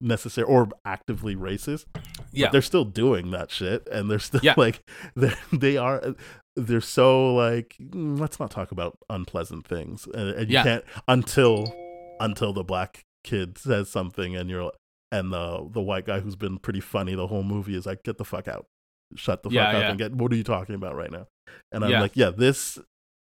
necessary 0.00 0.46
or 0.46 0.68
actively 0.84 1.34
racist 1.34 1.86
yeah. 2.32 2.50
they're 2.50 2.60
still 2.62 2.84
doing 2.84 3.30
that 3.30 3.50
shit 3.50 3.86
and 3.90 4.10
they're 4.10 4.18
still 4.18 4.40
Yeah. 4.42 4.54
like 4.58 4.82
they 5.16 5.32
they 5.52 5.76
are 5.76 6.14
they're 6.56 6.80
so 6.80 7.34
like 7.34 7.76
"Mm, 7.80 8.18
let's 8.18 8.38
not 8.38 8.50
talk 8.50 8.70
about 8.72 8.98
unpleasant 9.10 9.66
things 9.66 10.06
and, 10.14 10.30
and 10.30 10.48
you 10.48 10.54
Yeah. 10.54 10.62
can't 10.62 10.84
until 11.08 11.74
until 12.20 12.52
the 12.52 12.62
black 12.64 13.04
kid 13.24 13.58
says 13.58 13.88
something 13.90 14.36
and 14.36 14.48
you're 14.50 14.70
and 15.10 15.32
the 15.32 15.68
the 15.72 15.80
white 15.80 16.04
guy 16.06 16.20
who's 16.20 16.36
been 16.36 16.58
pretty 16.58 16.80
funny 16.80 17.14
the 17.14 17.26
whole 17.26 17.42
movie 17.42 17.74
is 17.74 17.86
like 17.86 18.02
get 18.04 18.18
the 18.18 18.24
fuck 18.24 18.46
out 18.48 18.66
shut 19.16 19.42
the 19.42 19.48
fuck 19.50 19.54
Yeah, 19.54 19.68
up 19.68 19.74
yeah. 19.74 19.88
and 19.90 19.98
get 19.98 20.14
what 20.14 20.32
are 20.32 20.36
you 20.36 20.44
talking 20.44 20.74
about 20.74 20.94
right 20.96 21.10
now 21.10 21.26
and 21.72 21.84
i'm 21.84 21.90
like 21.92 22.12
yeah 22.14 22.30
this 22.30 22.78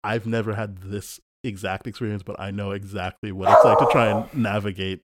i've 0.04 0.26
never 0.26 0.54
had 0.54 0.78
this 0.78 1.18
exact 1.44 1.86
experience 1.86 2.22
but 2.22 2.38
i 2.40 2.50
know 2.50 2.72
exactly 2.72 3.32
what 3.32 3.50
it's 3.52 3.64
like 3.64 3.78
to 3.78 3.86
try 3.90 4.06
and 4.08 4.32
navigate 4.34 5.00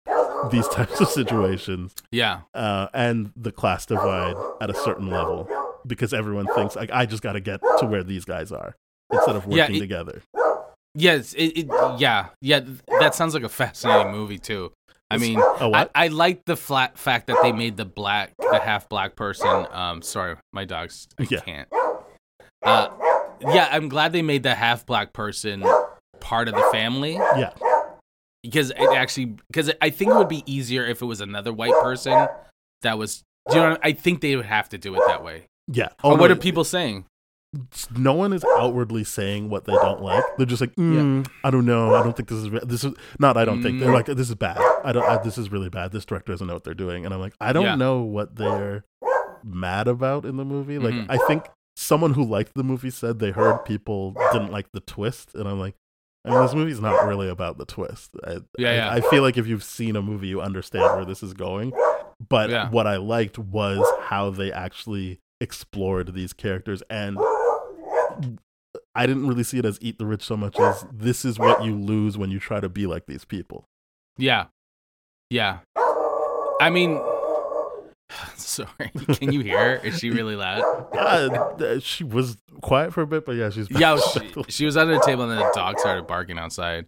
these 0.50 0.68
types 0.68 1.00
of 1.00 1.08
situations 1.08 1.94
yeah. 2.12 2.40
uh, 2.54 2.86
and 2.92 3.32
the 3.36 3.50
class 3.52 3.86
divide 3.86 4.34
at 4.60 4.68
a 4.68 4.74
certain 4.74 5.08
level 5.08 5.48
because 5.86 6.12
everyone 6.14 6.46
thinks 6.54 6.76
like 6.76 6.90
I 6.92 7.06
just 7.06 7.22
got 7.22 7.32
to 7.32 7.40
get 7.40 7.60
to 7.78 7.86
where 7.86 8.02
these 8.02 8.24
guys 8.24 8.52
are 8.52 8.74
instead 9.12 9.36
of 9.36 9.46
Yeah, 9.46 9.62
working 9.64 9.76
it- 9.76 9.80
together. 9.80 10.22
Yes, 10.96 11.32
it, 11.34 11.58
it 11.58 11.66
yeah, 11.98 12.28
yeah. 12.40 12.60
That 13.00 13.16
sounds 13.16 13.34
like 13.34 13.42
a 13.42 13.48
fascinating 13.48 14.12
movie 14.12 14.38
too. 14.38 14.70
I 15.10 15.18
mean, 15.18 15.40
I, 15.40 15.66
what? 15.66 15.90
I 15.94 16.06
like 16.08 16.44
the 16.44 16.56
flat 16.56 16.96
fact 16.96 17.26
that 17.26 17.36
they 17.42 17.50
made 17.50 17.76
the 17.76 17.84
black, 17.84 18.32
the 18.38 18.60
half 18.60 18.88
black 18.88 19.16
person. 19.16 19.66
Um, 19.72 20.02
sorry, 20.02 20.36
my 20.52 20.64
dog's. 20.64 21.08
I 21.18 21.26
Yeah. 21.28 21.40
can't. 21.40 21.68
Uh, 22.62 22.88
yeah, 23.40 23.68
I'm 23.72 23.88
glad 23.88 24.12
they 24.12 24.22
made 24.22 24.44
the 24.44 24.54
half 24.54 24.86
black 24.86 25.12
person 25.12 25.64
part 26.20 26.48
of 26.48 26.54
the 26.54 26.62
family 26.72 27.14
Yeah, 27.14 27.50
because 28.42 28.70
it 28.70 28.78
actually 28.78 29.34
because 29.50 29.70
I 29.82 29.90
think 29.90 30.12
it 30.12 30.16
would 30.16 30.28
be 30.28 30.42
easier 30.46 30.84
if 30.86 31.02
it 31.02 31.06
was 31.06 31.20
another 31.20 31.52
white 31.52 31.74
person 31.82 32.26
that 32.82 32.98
was. 32.98 33.22
Do 33.50 33.56
you 33.56 33.62
know? 33.62 33.70
What 33.70 33.80
I, 33.84 33.88
I 33.88 33.92
think 33.92 34.20
they 34.20 34.36
would 34.36 34.46
have 34.46 34.68
to 34.70 34.78
do 34.78 34.94
it 34.94 35.02
that 35.08 35.22
way. 35.24 35.46
Yeah. 35.66 35.88
Oh, 36.02 36.12
Oh, 36.12 36.16
what 36.16 36.30
are 36.30 36.36
people 36.36 36.64
saying? 36.64 37.06
No 37.96 38.14
one 38.14 38.32
is 38.32 38.44
outwardly 38.58 39.04
saying 39.04 39.48
what 39.48 39.64
they 39.64 39.72
don't 39.74 40.02
like. 40.02 40.24
They're 40.36 40.46
just 40.46 40.60
like, 40.60 40.74
mm, 40.74 41.24
I 41.44 41.50
don't 41.52 41.64
know. 41.66 41.94
I 41.94 42.02
don't 42.02 42.16
think 42.16 42.28
this 42.28 42.38
is 42.38 42.50
re- 42.50 42.60
this 42.64 42.82
is 42.82 42.94
not. 43.20 43.36
I 43.36 43.44
don't 43.44 43.62
think 43.62 43.78
they're 43.78 43.90
Mm. 43.90 43.94
like 43.94 44.06
this 44.06 44.28
is 44.28 44.34
bad. 44.34 44.58
I 44.84 44.90
don't. 44.90 45.04
I, 45.04 45.22
this 45.22 45.38
is 45.38 45.52
really 45.52 45.68
bad. 45.68 45.92
This 45.92 46.04
director 46.04 46.32
doesn't 46.32 46.46
know 46.48 46.54
what 46.54 46.64
they're 46.64 46.74
doing. 46.74 47.04
And 47.04 47.14
I'm 47.14 47.20
like, 47.20 47.34
I 47.40 47.52
don't 47.52 47.64
Yeah. 47.64 47.76
know 47.76 48.00
what 48.00 48.34
they're 48.34 48.84
mad 49.44 49.86
about 49.86 50.24
in 50.24 50.36
the 50.36 50.44
movie. 50.44 50.78
Like, 50.80 50.94
Mhm. 50.94 51.06
I 51.08 51.16
think 51.28 51.44
someone 51.76 52.14
who 52.14 52.24
liked 52.24 52.54
the 52.54 52.64
movie 52.64 52.90
said 52.90 53.20
they 53.20 53.30
heard 53.30 53.58
people 53.64 54.16
didn't 54.32 54.50
like 54.50 54.72
the 54.72 54.80
twist, 54.80 55.34
and 55.34 55.48
I'm 55.48 55.60
like. 55.60 55.74
I 56.26 56.30
mean, 56.30 56.40
this 56.40 56.54
movie's 56.54 56.80
not 56.80 57.06
really 57.06 57.28
about 57.28 57.58
the 57.58 57.66
twist. 57.66 58.12
I, 58.26 58.38
Yeah, 58.56 58.70
I, 58.70 58.74
yeah. 58.76 58.90
I 58.92 59.00
feel 59.02 59.20
like 59.22 59.36
if 59.36 59.46
you've 59.46 59.62
seen 59.62 59.94
a 59.94 60.00
movie, 60.00 60.26
you 60.28 60.40
understand 60.40 60.84
where 60.96 61.04
this 61.04 61.22
is 61.22 61.34
going. 61.34 61.74
But 62.30 62.48
Yeah. 62.48 62.70
what 62.70 62.86
I 62.86 62.96
liked 62.96 63.38
was 63.38 63.86
how 64.04 64.30
they 64.30 64.50
actually 64.50 65.20
explored 65.40 66.14
these 66.14 66.32
characters, 66.32 66.82
and 66.88 67.18
I 68.94 69.06
didn't 69.06 69.26
really 69.26 69.44
see 69.44 69.58
it 69.58 69.64
as 69.64 69.78
eat 69.80 69.98
the 69.98 70.06
rich 70.06 70.22
so 70.22 70.36
much 70.36 70.58
as 70.58 70.86
this 70.92 71.24
is 71.24 71.38
what 71.38 71.64
you 71.64 71.74
lose 71.76 72.16
when 72.16 72.30
you 72.30 72.38
try 72.38 72.60
to 72.60 72.68
be 72.68 72.86
like 72.86 73.06
these 73.06 73.24
people. 73.24 73.64
Yeah. 74.16 74.46
Yeah. 75.30 75.58
I 76.60 76.70
mean, 76.70 77.00
sorry. 78.36 78.90
Can 79.14 79.32
you 79.32 79.40
hear 79.40 79.58
her? 79.58 79.86
Is 79.86 79.98
she 79.98 80.10
really 80.10 80.36
loud? 80.36 80.62
Uh, 80.92 81.80
she 81.80 82.04
was 82.04 82.36
quiet 82.62 82.92
for 82.92 83.02
a 83.02 83.06
bit, 83.06 83.26
but 83.26 83.32
yeah, 83.32 83.50
she's. 83.50 83.70
Yeah, 83.70 83.98
she, 84.12 84.44
she 84.48 84.64
was 84.64 84.76
under 84.76 84.94
the 84.94 85.00
table 85.00 85.24
and 85.24 85.32
then 85.32 85.38
the 85.38 85.52
dog 85.54 85.78
started 85.78 86.06
barking 86.06 86.38
outside. 86.38 86.86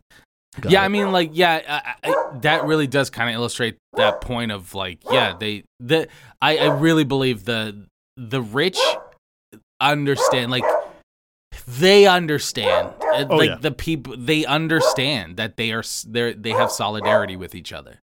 Got 0.61 0.73
yeah, 0.73 0.83
it. 0.83 0.87
I 0.87 0.89
mean, 0.89 1.13
like, 1.13 1.31
yeah, 1.35 1.95
I, 2.03 2.09
I, 2.09 2.39
that 2.39 2.65
really 2.65 2.87
does 2.87 3.11
kind 3.11 3.29
of 3.29 3.35
illustrate 3.35 3.77
that 3.95 4.21
point 4.21 4.53
of 4.53 4.75
like, 4.75 5.01
yeah, 5.11 5.35
they, 5.39 5.65
the, 5.81 6.09
I, 6.41 6.59
I 6.59 6.79
really 6.79 7.05
believe 7.05 7.45
the, 7.45 7.87
the 8.17 8.41
rich 8.43 8.79
understand, 9.81 10.51
like, 10.51 10.65
they 11.67 12.07
understand, 12.07 12.93
Uh, 13.03 13.25
Oh, 13.31 13.37
like 13.37 13.49
yeah. 13.51 13.57
the 13.57 13.71
people, 13.71 14.15
they 14.17 14.45
understand 14.45 15.37
that 15.39 15.57
they 15.57 15.73
are, 15.73 15.83
they 16.07 16.33
they 16.35 16.51
have 16.51 16.71
solidarity 16.71 17.35
with 17.37 17.55
each 17.55 17.73
other. 17.73 18.01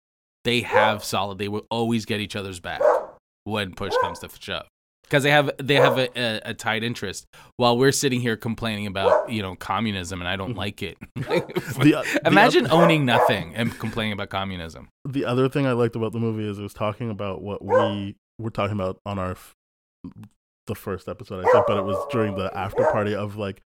They 0.44 0.60
have 0.62 1.04
solid. 1.04 1.38
They 1.38 1.48
will 1.48 1.66
always 1.70 2.04
get 2.06 2.20
each 2.20 2.34
other's 2.36 2.58
back 2.60 2.80
when 3.44 3.72
push 3.74 3.92
comes 4.02 4.18
to 4.20 4.28
shove. 4.40 4.66
Because 5.04 5.22
they 5.22 5.30
have 5.30 5.52
they 5.62 5.76
have 5.76 5.98
a, 5.98 6.08
a, 6.18 6.40
a 6.50 6.54
tight 6.54 6.82
interest, 6.82 7.26
while 7.56 7.78
we're 7.78 7.92
sitting 7.92 8.20
here 8.20 8.36
complaining 8.36 8.88
about 8.88 9.30
you 9.30 9.40
know 9.42 9.54
communism, 9.54 10.20
and 10.20 10.28
I 10.28 10.34
don't 10.34 10.56
like 10.56 10.82
it. 10.82 10.98
Mm-hmm. 11.16 11.80
The- 11.82 11.90
the 12.22 12.26
Imagine 12.26 12.66
oth- 12.66 12.72
owning 12.72 13.04
nothing 13.06 13.54
and 13.54 13.76
complaining 13.78 14.12
about 14.12 14.30
communism. 14.30 14.88
the 15.04 15.24
other 15.24 15.48
thing 15.48 15.66
I 15.66 15.72
liked 15.72 15.94
about 15.94 16.12
the 16.12 16.18
movie 16.20 16.48
is 16.48 16.58
it 16.58 16.62
was 16.62 16.74
talking 16.74 17.10
about 17.10 17.42
what 17.42 17.64
we 17.64 18.16
were 18.40 18.50
talking 18.50 18.74
about 18.74 18.98
on 19.06 19.18
our 19.20 19.36
the 20.66 20.74
first 20.74 21.08
episode, 21.08 21.44
I 21.46 21.50
think, 21.52 21.64
but 21.66 21.76
it 21.78 21.84
was 21.84 21.96
during 22.10 22.36
the 22.36 22.54
after 22.56 22.84
party 22.90 23.14
of 23.14 23.36
like 23.36 23.62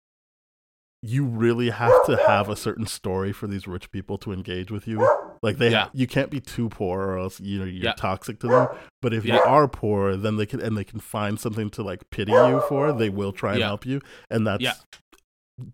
you 1.04 1.24
really 1.26 1.70
have 1.70 1.94
to 2.08 2.18
have 2.28 2.50
a 2.50 2.56
certain 2.56 2.88
story 2.88 3.32
for 3.32 3.46
these 3.46 3.68
rich 3.68 3.92
people 3.92 4.18
to 4.18 4.34
engage 4.34 4.72
with 4.72 4.88
you. 4.88 5.08
Like 5.44 5.58
they, 5.58 5.70
Yeah. 5.70 5.90
you 5.94 6.08
can't 6.08 6.32
be 6.32 6.40
too 6.42 6.70
poor, 6.70 7.02
or 7.02 7.20
else 7.20 7.40
you 7.40 7.60
know 7.60 7.66
you're 7.66 7.84
Yeah. 7.86 7.94
toxic 7.94 8.40
to 8.40 8.48
them. 8.48 8.68
But 9.04 9.14
if 9.14 9.24
you 9.24 9.36
are 9.40 9.68
poor, 9.68 10.16
then 10.18 10.38
they 10.38 10.48
can 10.48 10.60
and 10.60 10.76
they 10.76 10.84
can 10.84 11.00
find 11.00 11.40
something 11.40 11.70
to 11.72 11.84
like 11.84 12.10
pity 12.10 12.32
you 12.32 12.62
for. 12.68 12.92
They 12.92 13.10
will 13.10 13.32
try 13.32 13.54
and 13.54 13.62
help 13.64 13.86
you, 13.86 14.02
and 14.32 14.48
that's 14.48 14.64
Yeah. 14.64 14.74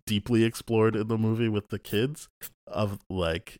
deeply 0.05 0.43
explored 0.43 0.95
in 0.95 1.07
the 1.07 1.17
movie 1.17 1.49
with 1.49 1.69
the 1.69 1.79
kids. 1.79 2.27
Of 2.67 2.99
like, 3.09 3.59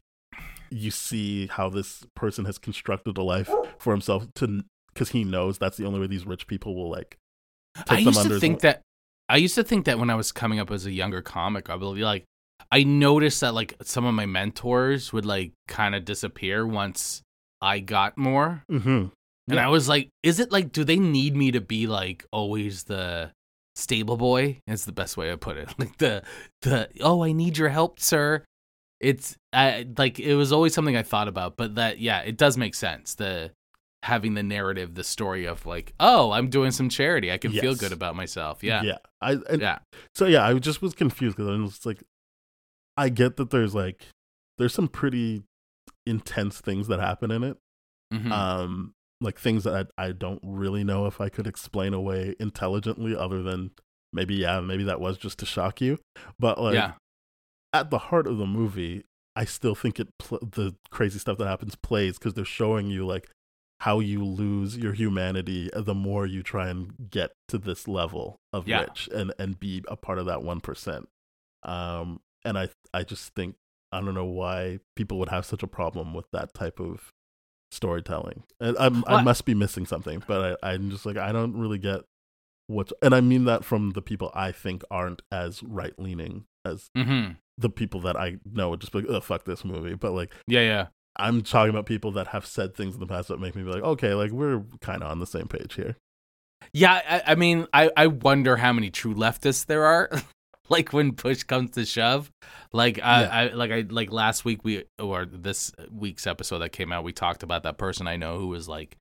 you 0.70 0.92
see 0.92 1.48
how 1.48 1.70
this 1.70 2.06
person 2.16 2.44
has 2.46 2.58
constructed 2.58 3.18
a 3.18 3.24
life 3.24 3.50
for 3.80 3.92
himself 3.94 4.28
to 4.36 4.63
because 4.94 5.10
he 5.10 5.24
knows 5.24 5.58
that's 5.58 5.78
the 5.78 5.86
only 5.86 6.00
way 6.00 6.08
these 6.08 6.26
rich 6.26 6.48
people 6.48 6.76
will 6.76 6.90
like. 6.90 7.18
Take 7.76 7.92
I 7.92 7.96
them 7.98 8.06
used 8.06 8.20
under 8.20 8.36
to 8.36 8.40
think 8.40 8.60
that 8.62 8.82
I 9.30 9.38
used 9.38 9.56
to 9.56 9.64
think 9.64 9.86
that 9.86 9.98
when 10.00 10.10
I 10.10 10.16
was 10.16 10.32
coming 10.32 10.60
up 10.60 10.70
as 10.72 10.86
a 10.86 10.92
younger 10.92 11.22
comic, 11.22 11.70
I 11.70 11.76
would 11.76 11.96
be 11.96 12.04
like, 12.04 12.26
I 12.72 12.84
noticed 12.84 13.42
that 13.42 13.54
like 13.54 13.76
some 13.82 14.06
of 14.06 14.14
my 14.14 14.26
mentors 14.26 15.12
would 15.14 15.26
like 15.26 15.54
kind 15.68 15.96
of 15.96 16.06
disappear 16.06 16.66
once 16.68 17.22
I 17.62 17.80
got 17.80 18.18
more, 18.18 18.64
Mm-hmm. 18.72 18.90
and 18.90 19.12
Yeah. 19.48 19.66
I 19.66 19.70
was 19.70 19.88
like, 19.90 20.10
is 20.22 20.40
it 20.40 20.52
like, 20.52 20.72
do 20.72 20.84
they 20.84 20.98
need 21.00 21.36
me 21.36 21.52
to 21.52 21.62
be 21.62 21.88
like 21.88 22.26
always 22.32 22.84
the 22.84 23.32
stable 23.76 24.18
boy? 24.18 24.60
Is 24.68 24.86
the 24.86 24.92
best 24.92 25.18
way 25.18 25.30
to 25.30 25.38
put 25.38 25.58
it. 25.58 25.74
Like 25.80 25.98
the 25.98 26.24
the 26.62 26.90
oh, 27.02 27.24
I 27.24 27.32
need 27.32 27.58
your 27.58 27.70
help, 27.70 28.00
sir. 28.00 28.44
It's 29.00 29.36
I 29.52 29.88
like 29.98 30.20
it 30.20 30.36
was 30.36 30.52
always 30.52 30.74
something 30.74 30.96
I 30.96 31.04
thought 31.04 31.28
about, 31.28 31.58
but 31.58 31.76
that 31.76 32.00
yeah, 32.00 32.20
it 32.22 32.38
does 32.38 32.56
make 32.58 32.76
sense. 32.76 33.16
The 33.16 33.52
having 34.04 34.34
the 34.34 34.44
narrative, 34.44 34.96
the 34.96 35.04
story 35.04 35.46
of 35.46 35.66
like, 35.66 35.94
oh, 35.98 36.32
I'm 36.32 36.50
doing 36.50 36.72
some 36.72 36.89
charity. 36.89 37.32
I 37.32 37.38
can 37.38 37.54
feel 37.54 37.74
good 37.74 37.94
about 37.94 38.18
myself. 38.18 38.62
Yeah. 38.62 38.84
yeah. 38.84 38.98
I 39.22 39.38
Yeah. 39.58 39.80
so 40.13 40.26
yeah, 40.26 40.46
I 40.46 40.54
just 40.56 40.82
was 40.82 40.94
confused 40.94 41.38
because 41.38 41.50
I 41.50 41.56
was 41.56 41.86
like, 41.86 42.04
I 42.98 43.08
get 43.08 43.38
that 43.38 43.50
there's 43.50 43.74
like 43.74 44.06
there's 44.58 44.74
some 44.74 44.89
pretty 44.89 45.44
intense 46.06 46.60
things 46.60 46.88
that 46.88 47.00
happen 47.00 47.32
in 47.32 47.44
it. 47.44 47.58
Mhm. 48.13 48.30
Um, 48.30 48.94
like 49.22 49.39
things 49.39 49.63
that 49.63 49.88
I, 49.98 50.08
I 50.08 50.12
don't 50.12 50.42
really 50.44 50.84
know 50.84 51.06
if 51.06 51.22
I 51.22 51.30
could 51.30 51.48
explain 51.48 51.94
away 51.94 52.36
intelligently, 52.42 53.16
other 53.16 53.42
than 53.42 53.72
maybe 54.12 54.36
yeah, 54.36 54.60
maybe 54.60 54.84
that 54.84 55.00
was 55.00 55.18
just 55.18 55.39
to 55.39 55.46
shock 55.46 55.80
you. 55.80 55.98
But 56.38 56.60
like 56.60 56.76
yeah. 56.76 56.92
at 57.72 57.89
the 57.89 58.00
heart 58.00 58.28
of 58.28 58.38
the 58.38 58.46
movie, 58.46 59.06
I 59.34 59.46
still 59.46 59.76
think 59.76 59.98
it 59.98 60.10
pl- 60.20 60.39
the 60.42 60.76
crazy 60.92 61.20
stuff 61.20 61.38
that 61.38 61.48
happens 61.48 61.76
plays 61.78 62.20
because 62.20 62.34
they're 62.34 62.44
showing 62.44 62.88
you 62.88 63.06
like 63.06 63.30
how 63.84 64.00
you 64.00 64.24
lose 64.24 64.78
your 64.78 64.93
humanity 64.93 65.69
the 65.76 65.93
more 65.96 66.26
you 66.26 66.41
try 66.43 66.69
and 66.69 66.93
get 67.10 67.32
to 67.50 67.58
this 67.58 67.88
level 67.88 68.38
of 68.54 68.67
Yeah. 68.67 68.82
rich 68.82 69.10
and 69.13 69.34
and 69.39 69.60
be 69.60 69.84
a 69.88 69.96
part 69.96 70.19
of 70.19 70.26
that 70.28 70.41
one 70.43 70.60
percent. 70.62 71.08
Um, 71.63 72.19
and 72.46 72.58
I 72.58 72.69
I 72.93 73.04
just 73.04 73.34
think 73.36 73.56
I 73.91 74.02
don't 74.02 74.13
know 74.15 74.26
why 74.26 74.80
people 74.96 75.19
would 75.19 75.30
have 75.30 75.46
such 75.46 75.63
a 75.63 75.67
problem 75.67 76.13
with 76.13 76.26
that 76.32 76.54
type 76.54 76.80
of 76.80 77.12
storytelling. 77.72 78.43
And 78.60 78.78
I'm 78.78 79.02
Well, 79.02 79.15
I- 79.17 79.19
I 79.19 79.24
must 79.24 79.46
be 79.46 79.54
missing 79.54 79.86
something, 79.86 80.24
but 80.28 80.60
I, 80.63 80.74
I'm 80.74 80.89
just 80.89 81.06
like 81.06 81.17
I 81.17 81.32
don't 81.32 81.56
really 81.58 81.78
get 81.80 82.02
what, 82.67 82.91
and 83.02 83.13
I 83.13 83.19
mean 83.22 83.43
that 83.46 83.65
from 83.65 83.91
the 83.91 84.02
people 84.02 84.32
I 84.34 84.52
think 84.52 84.84
aren't 84.89 85.22
as 85.32 85.62
right 85.63 85.98
leaning 86.00 86.46
as 86.65 86.89
Mm-hmm. 86.98 87.34
the 87.58 87.69
people 87.69 88.00
that 88.02 88.15
I 88.15 88.38
know 88.50 88.69
would 88.69 88.80
just 88.82 88.93
be 88.93 89.02
like, 89.02 89.10
oh, 89.10 89.19
fuck 89.19 89.43
this 89.46 89.65
movie. 89.65 89.96
But 89.96 90.13
like, 90.13 90.32
Yeah, 90.48 90.62
yeah. 90.62 90.88
I'm 91.15 91.41
talking 91.41 91.69
about 91.69 91.86
people 91.86 92.12
that 92.13 92.28
have 92.28 92.45
said 92.45 92.76
things 92.76 92.95
in 92.95 92.99
the 92.99 93.08
past 93.08 93.28
that 93.28 93.39
make 93.39 93.56
me 93.56 93.63
be 93.63 93.69
like, 93.69 93.84
okay, 93.84 94.13
like 94.13 94.32
we're 94.32 94.63
kind 94.82 95.04
of 95.04 95.12
on 95.12 95.19
the 95.19 95.28
same 95.28 95.47
page 95.47 95.76
here. 95.76 95.95
Yeah, 96.71 97.02
I, 97.08 97.32
I 97.34 97.36
mean, 97.36 97.67
I, 97.73 97.91
I 97.95 98.08
wonder 98.08 98.58
how 98.58 98.73
many 98.73 98.89
true 98.89 99.13
leftists 99.13 99.65
there 99.65 99.86
are. 99.86 100.10
like 100.69 100.93
when 100.93 101.13
push 101.13 101.43
comes 101.43 101.71
to 101.71 101.86
shove, 101.86 102.32
like 102.71 102.99
I, 103.04 103.21
Yeah. 103.21 103.30
I 103.32 103.54
like 103.54 103.71
I 103.71 103.86
like 103.88 104.12
last 104.12 104.45
week 104.45 104.63
we 104.63 104.86
or 104.97 105.26
this 105.26 105.71
week's 105.91 106.26
episode 106.26 106.60
that 106.60 106.71
came 106.71 106.91
out, 106.91 107.04
we 107.04 107.12
talked 107.13 107.43
about 107.43 107.63
that 107.63 107.78
person 107.78 108.08
I 108.08 108.15
know 108.15 108.39
who 108.39 108.47
was 108.47 108.67
like, 108.67 108.97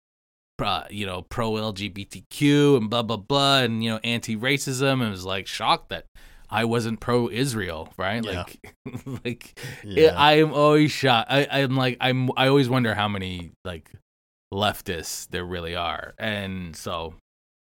uh, 0.59 0.85
you 0.91 1.07
know, 1.07 1.23
pro 1.23 1.53
LGBTQ 1.53 2.77
and 2.77 2.91
blah 2.91 3.03
blah 3.03 3.17
blah, 3.17 3.61
and 3.61 3.83
you 3.83 3.91
know, 3.91 4.01
anti 4.05 4.37
racism, 4.37 5.01
and 5.03 5.11
was 5.11 5.25
like 5.25 5.47
shocked 5.47 5.89
that 5.91 6.07
I 6.53 6.65
wasn't 6.65 7.01
pro 7.01 7.29
Israel, 7.29 7.93
right? 7.97 8.25
Yeah. 8.25 8.45
Like, 8.45 9.05
like 9.25 9.61
Yeah. 9.85 10.15
I 10.17 10.35
am 10.35 10.53
always 10.53 10.93
shocked. 10.93 11.29
I, 11.31 11.47
I'm 11.51 11.77
like 11.77 11.97
I'm 12.01 12.31
I 12.37 12.49
always 12.49 12.69
wonder 12.69 12.95
how 12.95 13.09
many 13.09 13.53
like 13.65 13.91
leftists 14.53 15.29
there 15.31 15.45
really 15.45 15.75
are, 15.75 16.15
and 16.19 16.77
so 16.77 17.15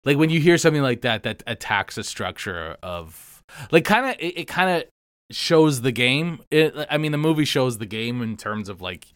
like 0.04 0.18
when 0.18 0.30
you 0.30 0.40
hear 0.40 0.58
something 0.58 0.82
like 0.82 1.02
that 1.02 1.22
that 1.22 1.42
attacks 1.46 1.96
a 1.96 2.04
structure 2.04 2.76
of 2.82 3.42
like 3.70 3.84
kind 3.84 4.06
of 4.06 4.16
it, 4.18 4.38
it 4.38 4.48
kind 4.48 4.70
of 4.70 4.84
shows 5.30 5.80
the 5.82 5.92
game. 5.92 6.40
It, 6.50 6.74
I 6.90 6.98
mean, 6.98 7.12
the 7.12 7.18
movie 7.18 7.44
shows 7.44 7.78
the 7.78 7.86
game 7.86 8.22
in 8.22 8.36
terms 8.36 8.68
of 8.68 8.80
like, 8.80 9.06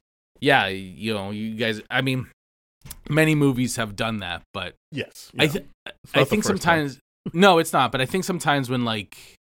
yeah, 0.41 0.67
you 0.69 1.13
know, 1.13 1.31
you 1.31 1.57
guys. 1.57 1.83
I 1.91 2.01
mean, 2.01 2.29
many 3.09 3.35
movies 3.35 3.77
have 3.77 3.97
done 3.97 4.19
that, 4.19 4.43
but 4.55 4.75
yes, 4.93 5.31
I 5.39 5.47
th- 5.49 5.67
I 6.15 6.25
think 6.25 6.45
sometimes 6.45 6.99
no, 7.33 7.59
it's 7.59 7.73
not. 7.73 7.93
But 7.93 8.01
I 8.01 8.07
think 8.07 8.25
sometimes 8.25 8.71
when 8.71 8.85
like 8.85 9.35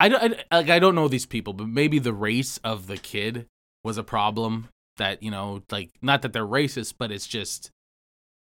I 0.00 0.08
don't 0.08 0.34
I, 0.50 0.56
like 0.58 0.70
I 0.70 0.78
don't 0.78 0.94
know 0.94 1.08
these 1.08 1.26
people, 1.26 1.52
but 1.52 1.68
maybe 1.68 1.98
the 1.98 2.12
race 2.12 2.58
of 2.64 2.86
the 2.86 2.96
kid 2.96 3.46
was 3.84 3.96
a 3.98 4.02
problem. 4.04 4.68
That 4.98 5.22
you 5.22 5.30
know, 5.30 5.62
like 5.70 5.90
not 6.02 6.22
that 6.22 6.32
they're 6.32 6.46
racist, 6.46 6.94
but 6.98 7.10
it's 7.10 7.26
just 7.26 7.70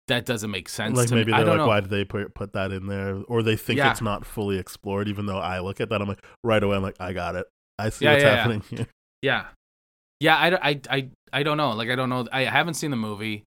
that 0.08 0.26
doesn't 0.26 0.52
make 0.52 0.68
sense. 0.68 0.98
like 0.98 1.08
to 1.08 1.14
me. 1.16 1.22
maybe 1.22 1.32
I 1.34 1.38
they're 1.38 1.46
don't 1.46 1.58
like, 1.60 1.64
know. 1.66 1.68
why 1.70 1.80
did 1.80 1.90
they 1.90 2.04
put 2.04 2.34
put 2.34 2.54
that 2.54 2.72
in 2.74 2.88
there? 2.88 3.22
Or 3.28 3.42
they 3.42 3.56
think 3.56 3.78
Yeah. 3.78 3.92
it's 3.92 4.02
not 4.02 4.26
fully 4.26 4.58
explored. 4.60 5.08
Even 5.08 5.28
though 5.28 5.38
I 5.40 5.60
look 5.60 5.80
at 5.80 5.90
that, 5.90 6.02
I'm 6.02 6.08
like 6.10 6.22
right 6.44 6.62
away, 6.62 6.76
I'm 6.76 6.84
like, 6.84 6.98
I 7.00 7.14
got 7.14 7.36
it. 7.36 7.46
I 7.80 7.90
see 7.90 8.06
Yeah, 8.06 8.12
what's 8.14 8.24
yeah. 8.24 8.36
happening 8.36 8.64
here. 8.70 8.88
Yeah, 9.22 9.46
yeah. 10.20 10.36
I, 10.36 10.70
I, 10.72 10.82
I, 10.90 11.10
I 11.32 11.44
don't 11.44 11.56
know. 11.58 11.72
Like 11.72 11.90
I 11.90 11.96
don't 11.96 12.10
know. 12.10 12.28
I 12.32 12.44
haven't 12.44 12.74
seen 12.74 12.92
the 12.92 12.98
movie. 12.98 13.44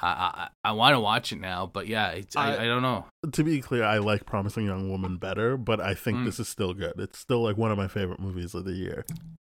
I 0.00 0.48
I, 0.64 0.70
I 0.70 0.72
want 0.72 0.94
to 0.94 1.00
watch 1.00 1.32
it 1.32 1.40
now, 1.40 1.66
but 1.66 1.86
yeah, 1.88 2.10
it's, 2.10 2.36
I, 2.36 2.54
I- 2.54 2.62
I 2.62 2.66
don't 2.66 2.82
know. 2.82 3.04
To 3.32 3.42
be 3.44 3.60
clear, 3.60 3.84
I 3.84 3.98
like 3.98 4.26
Promising 4.26 4.66
Young 4.66 4.88
Woman 4.90 5.16
better, 5.16 5.56
but 5.56 5.80
I 5.80 5.94
think 5.94 6.18
Mm. 6.18 6.24
this 6.24 6.38
is 6.40 6.48
still 6.48 6.72
good. 6.74 6.94
It's 6.98 7.18
still 7.18 7.42
like 7.42 7.56
one 7.56 7.70
of 7.72 7.78
my 7.78 7.88
favorite 7.88 8.20
movies 8.20 8.54
of 8.54 8.64
the 8.64 8.72
year. 8.72 9.04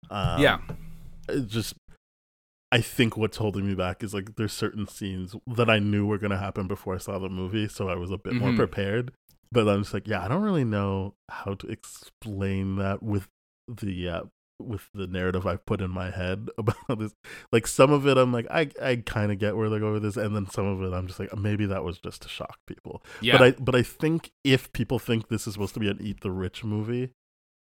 Um, 0.10 0.42
yeah, 0.42 0.60
it 1.30 1.48
just 1.48 1.76
I 2.74 2.80
think 2.82 3.18
what's 3.18 3.38
holding 3.38 3.68
me 3.68 3.76
back 3.76 4.02
is 4.04 4.14
like 4.14 4.36
there's 4.36 4.54
certain 4.54 4.88
scenes 4.88 5.36
that 5.48 5.70
I 5.70 5.80
knew 5.80 6.06
were 6.06 6.18
gonna 6.18 6.38
happen 6.38 6.68
before 6.68 6.96
I 6.96 7.00
saw 7.00 7.18
the 7.20 7.30
movie, 7.30 7.68
so 7.68 7.90
I 7.90 7.96
was 7.96 8.12
a 8.12 8.18
bit 8.18 8.34
more 8.34 8.50
Mhm. 8.52 8.58
prepared. 8.58 9.12
But 9.54 9.68
I'm 9.68 9.82
just 9.84 9.94
like, 9.94 10.08
yeah, 10.08 10.24
I 10.24 10.30
don't 10.30 10.44
really 10.44 10.64
know 10.64 11.16
how 11.30 11.56
to 11.56 11.68
explain 11.68 12.78
that 12.78 13.04
with 13.04 13.28
the 13.68 14.08
uh, 14.10 14.22
with 14.65 14.89
the 14.93 15.08
narrative 15.08 15.45
I've 15.47 15.65
put 15.65 15.82
in 15.82 15.89
my 15.91 16.12
head 16.12 16.50
about 16.58 17.00
this. 17.00 17.13
Like 17.52 17.67
some 17.67 17.91
of 17.91 18.08
it, 18.08 18.17
I'm 18.17 18.32
like, 18.32 18.47
I 18.50 18.69
I 18.82 18.95
kind 18.97 19.32
of 19.32 19.39
get 19.39 19.56
where 19.58 19.69
they're 19.69 19.80
going 19.80 19.93
with 19.93 20.04
this, 20.04 20.17
and 20.17 20.36
then 20.36 20.50
some 20.50 20.65
of 20.65 20.82
it, 20.82 20.93
I'm 20.95 21.08
just 21.08 21.19
like, 21.19 21.36
maybe 21.38 21.65
that 21.67 21.84
was 21.84 22.00
just 22.00 22.21
to 22.24 22.30
shock 22.30 22.58
people. 22.67 23.04
yeah. 23.21 23.38
But 23.38 23.43
I 23.43 23.52
but 23.60 23.76
I 23.76 23.84
think 23.84 24.32
if 24.43 24.71
people 24.74 25.00
think 25.00 25.28
this 25.30 25.47
is 25.47 25.54
supposed 25.54 25.74
to 25.76 25.80
be 25.80 25.89
an 25.89 25.97
Eat 26.02 26.21
the 26.21 26.32
Rich 26.32 26.63
movie, 26.63 27.12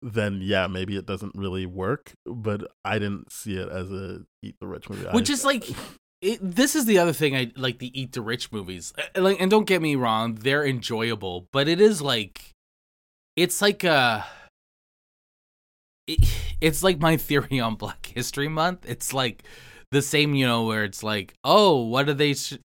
then 0.02 0.40
yeah, 0.42 0.68
maybe 0.68 0.96
it 0.98 1.06
doesn't 1.06 1.34
really 1.36 1.66
work. 1.66 2.14
But 2.26 2.72
I 2.84 3.00
didn't 3.00 3.32
see 3.32 3.56
it 3.58 3.70
as 3.70 3.92
a 3.92 4.22
Eat 4.44 4.56
the 4.60 4.68
Rich 4.68 4.90
movie. 4.90 5.06
Which 5.12 5.30
I- 5.30 5.34
is 5.34 5.46
like, 5.52 5.70
it, 6.22 6.40
this 6.42 6.76
is 6.76 6.86
the 6.86 6.98
other 7.00 7.14
thing 7.14 7.36
I 7.36 7.52
like 7.56 7.80
the 7.80 8.00
Eat 8.00 8.14
the 8.14 8.22
Rich 8.22 8.52
movies. 8.52 8.94
Uh, 9.16 9.22
Like, 9.22 9.40
and 9.42 9.50
don't 9.52 9.66
get 9.68 9.82
me 9.82 9.96
wrong, 9.96 10.36
they're 10.36 10.66
enjoyable, 10.66 11.48
but 11.52 11.68
it 11.68 11.80
is 11.82 12.02
like, 12.02 12.52
it's 13.36 13.62
like 13.62 13.84
a, 13.84 14.26
it, 16.08 16.20
it's 16.62 16.84
like 16.84 17.00
my 17.00 17.18
theory 17.28 17.60
on 17.60 17.76
Black 17.76 18.12
History 18.14 18.48
Month. 18.48 18.86
It's 18.88 19.14
like 19.14 19.44
the 19.92 20.02
same, 20.02 20.36
you 20.36 20.46
know, 20.46 20.64
where 20.66 20.84
it's 20.84 21.04
like, 21.04 21.34
oh, 21.44 21.82
what 21.84 22.10
are 22.10 22.14
they? 22.14 22.34
Sh-? 22.34 22.58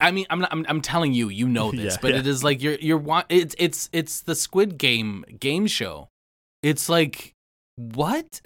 I 0.00 0.10
mean, 0.12 0.26
I'm 0.30 0.40
not, 0.40 0.52
I'm 0.52 0.64
I'm 0.68 0.80
telling 0.80 1.12
you, 1.12 1.28
you 1.28 1.48
know 1.48 1.70
this, 1.72 1.94
Yeah, 1.94 1.98
but 2.00 2.12
yeah. 2.12 2.20
it 2.20 2.26
is 2.26 2.44
like 2.44 2.62
you're 2.62 2.76
you're 2.76 2.98
wa- 2.98 3.24
it's 3.28 3.54
it's 3.58 3.88
it's 3.92 4.20
the 4.20 4.34
Squid 4.34 4.78
Game 4.78 5.24
game 5.40 5.66
show. 5.66 6.08
It's 6.62 6.88
like 6.88 7.32
what? 7.76 8.40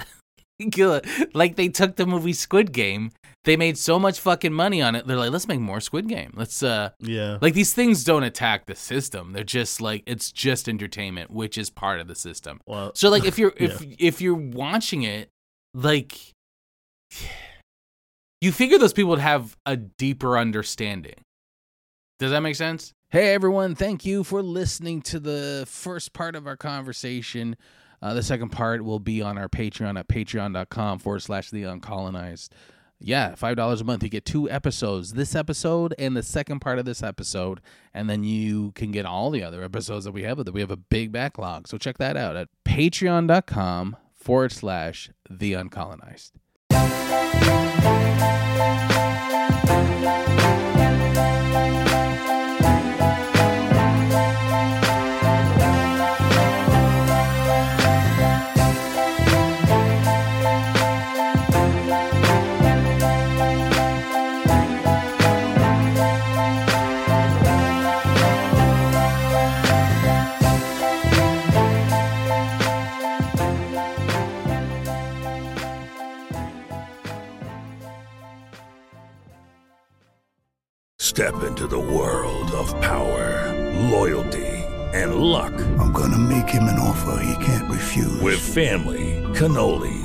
like 1.35 1.57
they 1.57 1.69
took 1.69 1.97
the 1.97 2.07
movie 2.07 2.33
Squid 2.33 2.73
Game, 2.73 3.11
they 3.45 3.57
made 3.57 3.77
so 3.77 3.99
much 3.99 4.21
fucking 4.21 4.53
money 4.53 4.81
on 4.81 4.95
it. 4.95 5.07
They're 5.07 5.17
like, 5.17 5.31
let's 5.33 5.49
make 5.49 5.59
more 5.61 5.81
Squid 5.81 6.09
Game. 6.09 6.33
Let's 6.37 6.63
uh 6.63 6.91
yeah, 7.01 7.39
like 7.41 7.55
these 7.55 7.73
things 7.75 8.05
don't 8.05 8.23
attack 8.23 8.67
the 8.67 8.75
system. 8.77 9.33
They're 9.33 9.43
just 9.45 9.81
like 9.81 10.03
it's 10.07 10.31
just 10.31 10.69
entertainment, 10.69 11.31
which 11.31 11.59
is 11.59 11.69
part 11.71 12.01
of 12.01 12.07
the 12.09 12.15
system. 12.15 12.61
well, 12.67 12.93
So 12.95 13.09
like 13.11 13.25
if 13.25 13.39
you're 13.39 13.53
Yeah. 13.59 13.67
if 13.67 13.85
if 13.99 14.21
you're 14.21 14.35
watching 14.35 15.03
it, 15.03 15.29
like 15.75 16.19
you 18.41 18.53
figure 18.53 18.79
those 18.79 18.93
people 18.93 19.11
would 19.11 19.19
have 19.19 19.57
a 19.67 19.77
deeper 19.77 20.39
understanding. 20.39 21.15
Does 22.19 22.31
that 22.31 22.41
make 22.41 22.57
sense? 22.57 22.93
Hey 23.11 23.35
everyone, 23.35 23.75
thank 23.75 24.05
you 24.07 24.25
for 24.25 24.43
listening 24.43 25.03
to 25.03 25.21
the 25.21 25.65
first 25.69 26.13
part 26.13 26.35
of 26.35 26.47
our 26.47 26.57
conversation. 26.57 27.57
Uh, 28.01 28.15
the 28.15 28.23
second 28.23 28.49
part 28.49 28.83
will 28.85 28.99
be 28.99 29.23
on 29.23 29.37
our 29.39 29.49
Patreon 29.49 29.99
at 29.99 30.09
patreon.com 30.09 30.99
forward 30.99 31.21
slash 31.23 31.51
the 31.51 31.63
uncolonized. 31.65 32.49
Yeah, 33.05 33.35
five 33.35 33.57
dollars 33.57 33.81
a 33.81 33.85
month. 33.85 34.03
You 34.03 34.09
get 34.09 34.25
two 34.25 34.49
episodes. 34.49 35.15
This 35.15 35.35
episode 35.35 35.95
and 35.99 36.17
the 36.17 36.23
second 36.23 36.61
part 36.61 36.79
of 36.79 36.85
this 36.85 37.03
episode, 37.03 37.61
and 37.93 38.09
then 38.09 38.23
you 38.25 38.73
can 38.73 38.93
get 38.93 39.05
all 39.05 39.31
the 39.31 39.43
other 39.43 39.63
episodes 39.63 40.05
that 40.05 40.13
we 40.13 40.23
have. 40.23 40.45
That 40.45 40.53
we 40.53 40.61
have 40.61 40.71
a 40.71 40.77
big 40.77 41.11
backlog. 41.13 41.67
So 41.69 41.79
check 41.79 41.99
that 41.99 42.17
out 42.17 42.37
at 42.37 42.49
patreon.com 42.65 43.97
forward 44.15 44.53
slash 44.53 45.11
the 45.29 45.53
uncolonized. 45.53 46.33